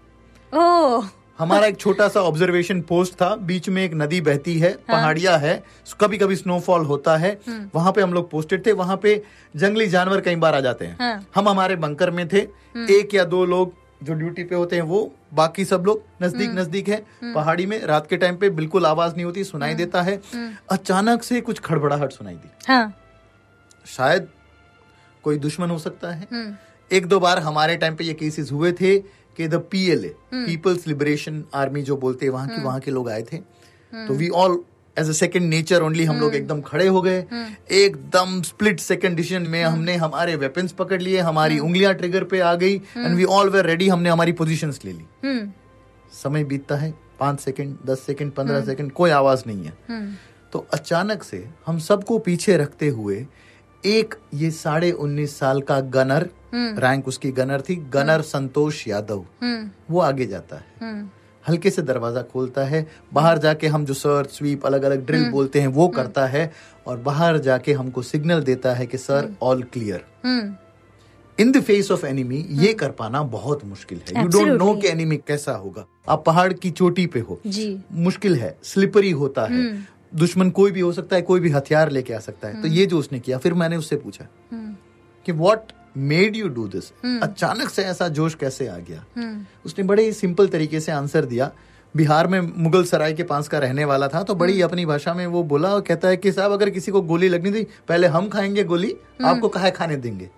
हमारा 0.52 1.66
एक 1.66 1.76
छोटा 1.76 2.08
सा 2.08 2.20
ऑब्जर्वेशन 2.20 2.80
पोस्ट 2.80 3.14
था। 3.14 3.34
बीच 3.36 3.68
में 3.68 3.82
एक 3.84 3.92
नदी 3.94 4.20
बहती 4.20 4.58
है 4.58 4.70
हाँ। 4.70 4.96
पहाड़िया 4.96 5.36
है 5.36 5.62
कभी 6.00 6.18
कभी 6.18 6.36
स्नोफॉल 6.36 6.84
होता 6.84 7.16
है। 7.16 7.30
हम्म। 7.48 7.70
वहाँ 7.74 7.92
पे 7.92 8.02
हम 8.02 8.12
लोग 8.12 8.30
पोस्टेड 8.30 8.64
थे 8.66 8.72
वहाँ 8.72 8.96
पे 8.96 9.22
जंगली 9.56 9.86
जानवर 9.86 10.20
कई 10.20 10.36
बार 10.36 10.54
आ 10.54 10.60
जाते 10.60 10.84
हैं। 10.84 10.96
हाँ। 11.00 11.26
हम 11.34 11.48
हमारे 11.48 11.76
बंकर 11.76 12.10
में 12.10 12.26
थे। 12.28 12.38
हम्म। 12.38 12.86
एक 12.94 13.14
या 13.14 13.24
दो 13.24 13.44
लोग 13.44 13.74
जो 14.02 14.14
ड्यूटी 14.14 14.44
पे 14.44 14.54
होते 14.54 14.76
हैं 14.76 14.82
वो 14.82 15.12
बाकी 15.34 15.64
सब 15.64 15.84
लोग 15.86 16.02
नज़दीक 16.22 16.48
हम्म। 16.48 16.58
नज़दीक 16.60 16.88
है। 16.88 17.04
पहाड़ी 17.24 17.66
में 17.66 17.80
रात 17.86 18.06
के 18.06 18.16
टाइम 18.16 18.36
पे 18.36 18.50
बिल्कुल 18.50 18.86
आवाज़ 18.86 19.14
नहीं 19.14 19.24
होती 19.24 19.44
सुनाई। 19.44 19.74
देता 19.74 20.02
है। 20.02 20.20
अचानक 20.70 21.22
से 21.22 21.40
कुछ 21.40 21.58
खड़बड़ाहट 21.60 22.12
सुनाई 22.12 22.34
दी। 22.34 22.50
हाँ। 22.68 22.94
शायद 23.86 24.28
कोई 25.24 25.38
दुश्मन 25.38 25.70
हो 25.70 25.78
सकता 25.78 26.10
है। 26.10 26.26
एक 26.90 27.06
दो 27.06 27.20
बार 27.20 27.38
हमारे 27.38 27.76
टाइम 27.76 27.96
पे 27.96 28.04
ये 28.04 28.12
केसेस 28.14 28.52
हुए 28.52 28.72
थे। 28.72 28.96
कि 29.38 29.48
the 29.48 29.62
PLA 29.70 30.14
people's 30.34 30.86
liberation 30.86 31.44
army 31.54 31.82
जो 31.82 31.96
बोलते 31.98 32.26
हैं 32.26 32.32
वहाँ 32.32 32.48
की 32.48 32.62
वहाँ 32.62 32.80
के 32.80 32.90
लोग 32.90 33.10
आए 33.10 33.22
थे। 33.22 33.36
तो 33.92 34.14
we 34.14 34.28
all 34.36 34.58
as 34.96 35.08
a 35.08 35.12
second 35.12 35.48
nature 35.48 35.82
only 35.82 36.04
हम 36.04 36.16
लोग 36.20 36.34
एकदम 36.34 36.60
खड़े 36.60 36.86
हो 36.86 37.00
गए। 37.02 37.18
एकदम 37.74 38.40
स्प्लिट 38.42 38.80
सेकंड 38.80 39.16
डिसीज़न 39.16 39.46
में 39.48 39.62
हमने 39.62 39.94
हमारे 39.96 40.34
वेपन्स 40.36 40.72
पकड़ 40.72 41.00
लिए 41.02 41.20
हमारी 41.20 41.58
उंगलियाँ 41.58 41.94
ट्रिगर 41.94 42.24
पे 42.24 42.40
आ 42.40 42.54
गई 42.54 42.74
and 42.74 43.14
we 43.16 43.24
all 43.26 43.50
were 43.50 43.66
ready 43.66 43.88
हमने 43.88 44.10
हमारी 44.10 44.32
पोजीशंस 44.32 44.80
ले 44.84 44.92
ली। 44.92 45.52
समय 46.14 46.44
बीतता 46.44 46.76
है 46.76 46.92
पाँच 47.20 47.40
सेकंड 47.40 47.76
दस 47.86 48.00
सेकंड 48.00 48.32
पंद्रह 48.32 48.64
सेकंड 48.64 48.92
कोई 48.92 49.10
आवाज़ 49.10 49.42
नहीं 49.46 49.64
है। 49.64 50.16
तो 50.52 50.66
अचानक 50.72 51.22
से 51.22 51.44
हम 51.66 51.78
सबको 51.80 52.18
पीछे 52.18 52.56
रखते 52.56 52.88
हुए 52.88 53.26
एक 53.84 54.14
ये 54.34 54.50
साढ़े 54.50 54.90
उन्नीस 54.92 55.38
साल 55.38 55.60
का 55.60 55.80
गनर 55.80 56.28
रैंक 56.54 57.08
उसकी 57.08 57.30
गनर 57.32 57.60
थी 57.60 57.76
गनर 57.76 58.20
संतोष 58.22 58.86
यादव। 58.88 59.24
हम्म। 59.42 59.70
वो 59.90 60.00
आगे 60.00 60.26
जाता 60.26 60.56
है। 60.56 60.64
हम्म। 60.80 61.08
हल्के 61.48 61.70
से 61.70 61.82
दरवाज़ा 61.82 62.22
खोलता 62.22 62.64
है 62.64 62.86
बाहर 63.14 63.38
जाके 63.38 63.66
हम 63.66 63.84
जो 63.84 63.94
सर 63.94 64.26
स्वीप 64.32 64.66
अलग 64.66 64.82
अलग 64.82 65.06
ड्रिल 65.06 65.28
बोलते 65.30 65.60
हैं 65.60 65.68
वो 65.68 65.88
करता 65.88 66.26
है 66.26 66.52
और 66.86 66.98
बाहर 66.98 67.38
जाके 67.38 67.72
हमको 67.72 68.02
सिग्नल 68.02 68.42
देता 68.42 68.74
है 68.74 68.86
कि 68.86 68.98
sir 68.98 69.34
all 69.42 69.62
clear 69.62 70.04
hmm. 70.24 70.54
In 71.38 71.52
the 71.52 71.60
face 71.60 71.90
of 71.90 72.06
enemy 72.06 72.44
ये 72.50 72.72
कर 72.74 72.90
पाना 72.90 73.22
बहुत 73.22 73.64
मुश्किल 73.64 74.00
है। 74.08 74.22
यू 74.22 74.28
डोंट 74.28 74.48
नो 74.48 74.74
कि 74.74 74.88
एनिमी 74.88 75.16
कैसा 75.16 75.52
होगा। 75.52 75.86
आप 76.08 76.24
पहाड़ 76.24 76.52
की 76.52 76.70
चोटी 76.70 77.06
पे 77.06 77.20
हो। 77.20 77.40
जी। 77.46 77.78
मुश्किल 77.92 78.36
है। 78.36 78.56
स्लिपरी 78.64 79.10
होता 79.10 79.42
है। 79.42 79.62
दुश्मन 80.12 80.50
कोई 80.50 80.70
भी 80.70 80.80
हो 80.80 80.92
सकता 80.92 81.16
है 81.16 81.22
कोई 81.22 81.40
भी 81.40 81.50
हथियार 81.50 81.90
लेके 81.90 82.14
आ 82.14 82.18
सकता 82.18 82.48
है। 82.48 82.60
तो 82.62 82.68
ये 82.68 82.86
जो 82.86 82.98
उसने 82.98 83.20
किया 83.20 83.38
फिर 83.38 83.54
मैंने 83.54 83.76
उससे 83.76 83.96
पूछा 83.96 84.26
हम्म 84.52 84.76
कि 85.26 85.32
what 85.32 85.72
made 85.96 86.36
you 86.36 86.48
do 86.48 86.66
this 86.68 86.90
अचानक 87.22 87.68
से 87.68 87.82
ऐसा 87.82 88.08
जोश 88.08 88.34
कैसे 88.34 88.66
आ 88.66 88.76
गया? 88.78 89.04
हम्म 89.16 89.44
उसने 89.64 89.84
बड़े 89.84 90.04
ही 90.04 90.12
सिंपल 90.12 90.48
तरीके 90.48 90.80
से 90.80 90.92
आंसर 90.92 91.24
दिया। 91.24 91.50
बिहार 91.94 92.26
में 92.26 92.40
मुगल 92.56 92.84
सराय 92.84 93.12
के 93.12 93.22
पास 93.22 93.48
का 93.48 93.58
रहने 93.58 93.84
वाला 93.84 94.08
था 94.08 94.22
तो 94.22 94.34
बड़ी 94.34 94.60
अपनी 94.62 94.86
भाषा 94.86 95.14
में 95.14 95.26
वो 95.26 95.42
बोला 95.42 95.68
और 95.68 95.80
कहता 95.80 96.08
है 96.08 96.16
कि 96.16 96.32
साहब 96.32 96.52
अगर 96.52 96.70
किसी 96.70 96.92
को 96.92 97.00
गोली 97.02 97.28
लगनी 97.28 97.52
थी 97.52 97.66
पहले 97.88 98.06
हम 98.06 98.28
खाएँगे 98.28 98.64
गोली 98.64 98.94
आपको 99.24 99.48
कहा 99.48 99.70
खाने 99.70 99.96
देंगे। 99.96 100.30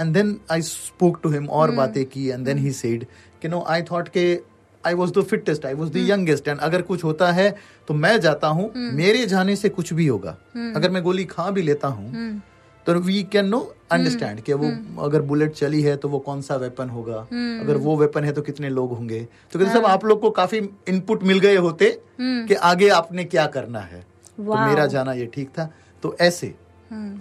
And 0.00 0.12
then 0.14 0.38
I 0.50 0.62
spoke 0.62 1.20
to 1.22 1.30
him 1.30 1.48
और 1.48 1.70
बातें 1.70 2.04
की 2.04 2.28
एंड 2.28 2.44
देन 2.46 2.58
ही 2.58 2.72
सेड 2.72 3.06
कि 3.42 3.48
नो 3.48 3.64
आई 3.68 3.82
थॉट 3.82 4.08
के 4.08 4.53
I 4.86 4.94
was 4.94 5.12
the 5.12 5.22
fittest 5.24 5.66
I 5.66 5.74
was 5.74 5.90
the 5.92 6.08
youngest 6.08 6.48
and 6.48 6.58
अगर 6.60 6.82
कुछ 6.82 7.04
होता 7.04 7.30
है 7.32 7.54
तो 7.88 7.94
मैं 7.96 8.18
जाता 8.20 8.48
हूँ। 8.48 8.70
मेरे 8.74 9.26
जाने 9.26 9.56
से 9.56 9.68
कुछ 9.68 9.92
भी 9.92 10.06
होगा। 10.06 10.36
अगर 10.76 10.90
मैं 10.90 11.02
गोली 11.02 11.24
खा 11.26 11.50
भी 11.50 11.62
लेता 11.62 11.88
हूँ 11.88 12.42
तो 12.86 12.94
वी 12.94 13.22
कैन 13.32 13.46
नो 13.48 13.58
अंडरस्टैंड 13.92 14.40
कि 14.40 14.52
वो 14.52 14.70
अगर 15.02 15.22
बुलेट 15.22 15.52
चली 15.52 15.80
है 15.82 15.96
तो 15.96 16.08
वो 16.08 16.18
कौन 16.20 16.40
सा 16.42 16.56
वेपन 16.56 16.88
होगा। 16.88 17.20
अगर 17.60 17.76
वो 17.76 17.96
वेपन 17.96 18.24
है 18.24 18.32
तो 18.32 18.42
कितने 18.42 18.68
लोग 18.70 18.92
होंगे। 18.92 19.20
तो 19.52 19.58
कहते 19.58 19.72
सब 19.72 19.86
आप 19.86 20.04
लोग 20.04 20.20
को 20.20 20.30
काफ़ी 20.32 20.58
इनपुट 20.88 21.22
मिल 21.22 21.38
गए 21.38 21.56
होते 21.58 21.90
कि 22.20 22.54
आगे 22.54 22.88
आपने 22.90 23.24
क्या 23.24 23.46
करना 23.46 23.80
है। 23.80 24.00
तो 24.36 24.54
मेरा 24.56 24.86
जाना 24.86 25.12
ये 25.12 25.26
ठीक 25.34 25.48
था। 25.48 25.68
तो 26.02 26.16
ऐसे 26.20 26.54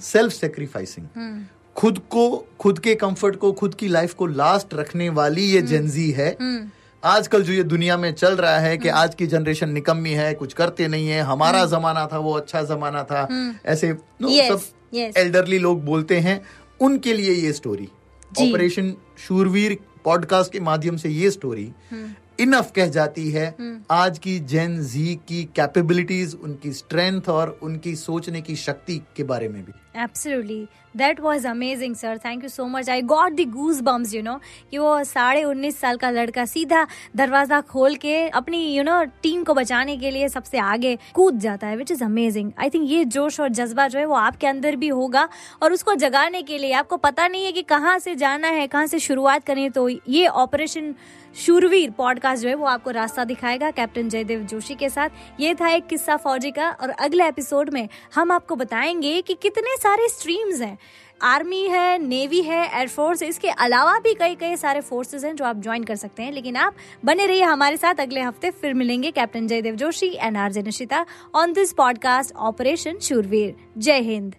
सेल्फ 0.03 0.33
सेक्रीफाइसिंग 0.33 1.07
खुद 1.75 1.99
को 2.09 2.23
खुद 2.59 2.79
के 2.79 2.95
कंफर्ट 2.95 3.35
को 3.35 3.51
खुद 3.53 3.75
की 3.75 3.87
लाइफ 3.87 4.13
को 4.13 4.25
लास्ट 4.27 4.73
रखने 4.73 5.09
वाली 5.11 5.43
ये 5.43 5.61
जेंजी 5.61 6.09
है। 6.11 6.29
आजकल 7.03 7.43
जो 7.43 7.53
ये 7.53 7.63
दुनिया 7.63 7.97
में 7.97 8.13
चल 8.13 8.35
रहा 8.35 8.59
है 8.59 8.77
कि 8.77 8.89
आज 8.89 9.15
की 9.15 9.27
जनरेशन 9.27 9.69
निकम्मी 9.69 10.11
है 10.11 10.33
कुछ 10.33 10.53
करते 10.53 10.87
नहीं 10.87 11.07
है 11.07 11.21
हमारा 11.21 11.65
जमाना 11.65 12.09
था 12.13 12.17
वो 12.17 12.33
अच्छा 12.33 12.61
जमाना 12.63 13.03
था। 13.03 13.27
ऐसे 13.65 13.93
Yes, 13.93 14.49
सब 14.49 14.59
yes. 14.93 15.17
एल्डरली 15.17 15.59
लोग 15.59 15.85
बोलते 15.85 16.19
हैं 16.19 16.41
उनके 16.81 17.13
लिए 17.13 17.31
ये 17.31 17.53
स्टोरी 17.53 17.89
ऑपरेशन 18.41 18.93
शूरवीर 19.27 19.77
पॉडकास्ट 20.05 20.51
के 20.51 20.59
माध्यम 20.59 20.97
से 20.97 21.09
ये 21.09 21.31
स्टोरी 21.31 21.71
इनफ 22.39 22.71
कह 22.75 22.87
जाती 22.89 23.29
है। 23.31 23.55
आज 23.91 24.17
की 24.19 24.39
जेन 24.51 24.79
जी 24.83 25.15
की 25.27 25.43
कैपेबिलिटीज 25.55 26.35
उनकी 26.43 26.71
स्ट्रेंथ 26.73 27.29
और 27.29 27.57
उनकी 27.63 27.95
सोचने 27.95 28.41
की 28.41 28.55
शक्ति 28.55 29.01
के 29.17 29.23
बारे 29.23 29.47
में 29.49 29.63
भी। 29.65 29.73
Absolutely 29.95 30.67
that 30.97 31.19
was 31.19 31.45
amazing 31.45 31.95
sir 31.95 32.17
thank 32.17 32.43
you 32.43 32.49
so 32.49 32.65
much 32.67 32.89
I 32.89 33.01
got 33.01 33.33
the 33.33 33.45
goosebumps 33.81 34.13
you 34.13 34.21
know 34.23 34.39
कि 34.71 34.77
वो 34.77 35.03
साढ़े 35.03 35.43
उन्नीस 35.43 35.79
साल 35.79 35.97
का 35.97 36.09
लड़का 36.09 36.45
सीधा 36.45 36.85
दरवाज़ा 37.15 37.59
खोल 37.61 37.95
के 37.95 38.15
अपनी 38.29 38.63
यू 38.75 38.83
नो 38.83 39.03
टीम 39.23 39.43
को 39.43 39.53
बचाने 39.53 39.97
के 39.97 40.11
लिए 40.11 40.29
सबसे 40.29 40.57
आगे 40.59 40.97
कूद 41.13 41.39
जाता 41.39 41.67
है 41.67 41.77
which 41.77 41.91
is 41.91 42.03
amazing 42.03 42.51
I 42.59 42.69
think 42.69 42.89
ये 42.91 43.03
जोश 43.07 43.39
और 43.39 43.49
जज्बा 43.51 43.87
जो 43.87 43.99
है 43.99 44.05
वो 44.05 44.15
आपके 44.15 44.47
अंदर 44.47 44.75
भी 44.75 44.87
होगा 44.91 45.27
और 45.63 45.73
उसको 45.73 45.95
जगाने 45.95 46.41
के 46.41 46.57
लिए 46.57 46.71
आपको 46.73 46.97
पता 46.99 47.27
नहीं 47.27 47.45
है 47.45 47.51
कि 47.51 47.61
कहाँ 47.69 47.97
से 47.99 48.15
जाना 48.15 48.47
है 48.49 48.67
कहाँ 48.67 48.87
से 48.87 48.99
शुरुआत 48.99 49.43
करनी 49.43 49.63
है 49.63 49.69
तो 49.69 49.87
ये 49.89 50.27
ऑपरेशन 50.27 50.93
शूरवीर 51.35 51.91
पॉडकास्ट 51.91 52.43
जो 52.43 52.49
है 52.49 52.55
वो 52.55 52.65
आपको 52.65 52.91
रास्ता 52.91 53.23
दिखाएगा 53.23 53.71
कैप्टन 53.71 54.09
जयदेव 54.09 54.39
जोशी 54.39 54.75
के 54.75 54.89
साथ। 54.89 55.09
ये 55.39 55.55
था 55.55 55.69
एक 55.69 55.87
किस्सा 55.87 56.17
फौजी 56.17 56.51
का 56.51 56.69
और 56.69 56.89
अगले 56.89 57.27
एपिसोड 57.27 57.69
में 57.69 57.89
हम 58.15 58.31
आपको 58.31 58.55
बताएँगे 58.55 59.21
कि 59.21 59.33
कितने 59.33 59.77
सारे 59.77 60.07
स्ट्रीम्स 60.09 60.61
हैं। 60.61 60.77
आर्मी 61.21 61.67
है, 61.67 61.97
नेवी 61.97 62.41
है 62.41 62.79
एयरफोर्स 62.79 63.23
इसके 63.23 63.49
अलावा 63.49 63.99
भी 63.99 64.13
कई 64.13 64.35
कई 64.35 64.55
सारे 64.55 64.81
फोर्सेज 64.81 65.25
हैं 65.25 65.35
जो 65.35 65.45
आप 65.45 65.57
ज्वाइन 65.57 65.83
कर 65.83 65.95
सकते 65.95 66.23
हैं। 66.23 66.31
लेकिन 66.31 66.55
आप 66.55 66.75
बने 67.05 67.25
रहिए 67.25 67.43
हमारे 67.43 67.77
साथ। 67.77 67.95
अगले 67.95 68.21
हफ़्ते 68.21 68.51
फिर 68.51 68.73
मिलेंगे 68.73 69.11
captain 69.11 69.47
Jaidev 69.47 69.75
Joshi 69.75 70.07
and 70.07 70.37
RJ 70.37 70.61
Nishita 70.61 71.05
on 71.35 71.53
this 71.53 71.73
podcast 71.73 72.35
operation 72.35 72.97
Shoorveer. 72.97 73.55
जय 73.77 73.99
हिंद। 73.99 74.35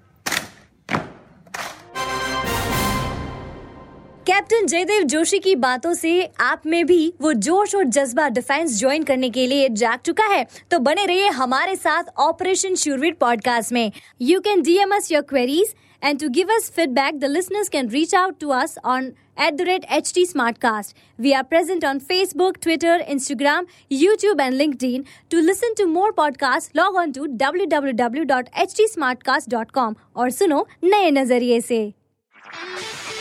कैप्टन 4.26 4.66
जयदेव 4.66 5.02
जोशी 5.04 5.38
की 5.38 5.54
बातों 5.54 5.92
से 5.94 6.10
आप 6.40 6.62
में 6.66 6.84
भी 6.86 7.12
वो 7.22 7.32
जोश 7.46 7.74
और 7.74 7.84
जज्बा 7.86 8.28
डिफेंस 8.28 8.78
ज्वाइन 8.78 9.02
करने 9.04 9.28
के 9.30 9.46
लिए 9.46 9.68
जाग 9.70 9.98
चुका 10.04 10.26
है। 10.26 10.46
तो 10.70 10.78
बने 10.78 11.04
रहिए 11.06 11.28
हमारे 11.30 11.74
साथ 11.76 12.04
ऑपरेशन 12.18 12.74
शुरवीर 12.74 13.16
पॉडकास्ट 13.20 13.72
में। 13.72 13.90
You 14.22 14.38
can 14.40 14.62
D 14.62 14.76
M 14.82 14.92
S 14.92 15.10
your 15.12 15.22
queries 15.22 15.74
and 16.02 16.20
to 16.20 16.28
give 16.28 16.52
us 16.54 16.70
feedback 16.76 17.18
the 17.20 17.24
listeners 17.24 17.68
can 17.68 17.88
reach 17.88 18.14
out 18.14 18.38
to 18.40 18.48
us 18.50 18.76
on 18.84 19.12
at 19.40 19.54
the 19.54 19.62
rate 19.68 19.84
H 19.92 20.12
T 20.14 20.24
smart 20.26 20.58
cast 20.58 20.96
we 21.18 21.32
are 21.32 21.42
present 21.42 21.84
on 21.84 21.98
Facebook 22.08 22.56
Twitter 22.62 23.04
Instagram 23.08 23.66
YouTube 23.92 24.40
and 24.40 24.54
LinkedIn 24.80 25.04
to 25.30 25.40
listen 25.40 25.74
to 25.78 25.86
more 25.88 26.12
podcast 26.16 26.76
log 26.76 26.96
on 26.96 27.12
to 27.12 27.26
W 27.34 27.66
W 27.66 27.92
W 27.96 28.24
dot 28.24 28.48
H 28.56 28.74
T 28.76 28.86
smart 28.86 29.22
cast 29.22 29.50
dot 29.50 29.70
com 29.70 29.94
और 30.16 30.30
सुनो 30.30 30.66
नए 30.84 31.10
नज़रिए 31.10 31.58
ऐसी 31.58 31.84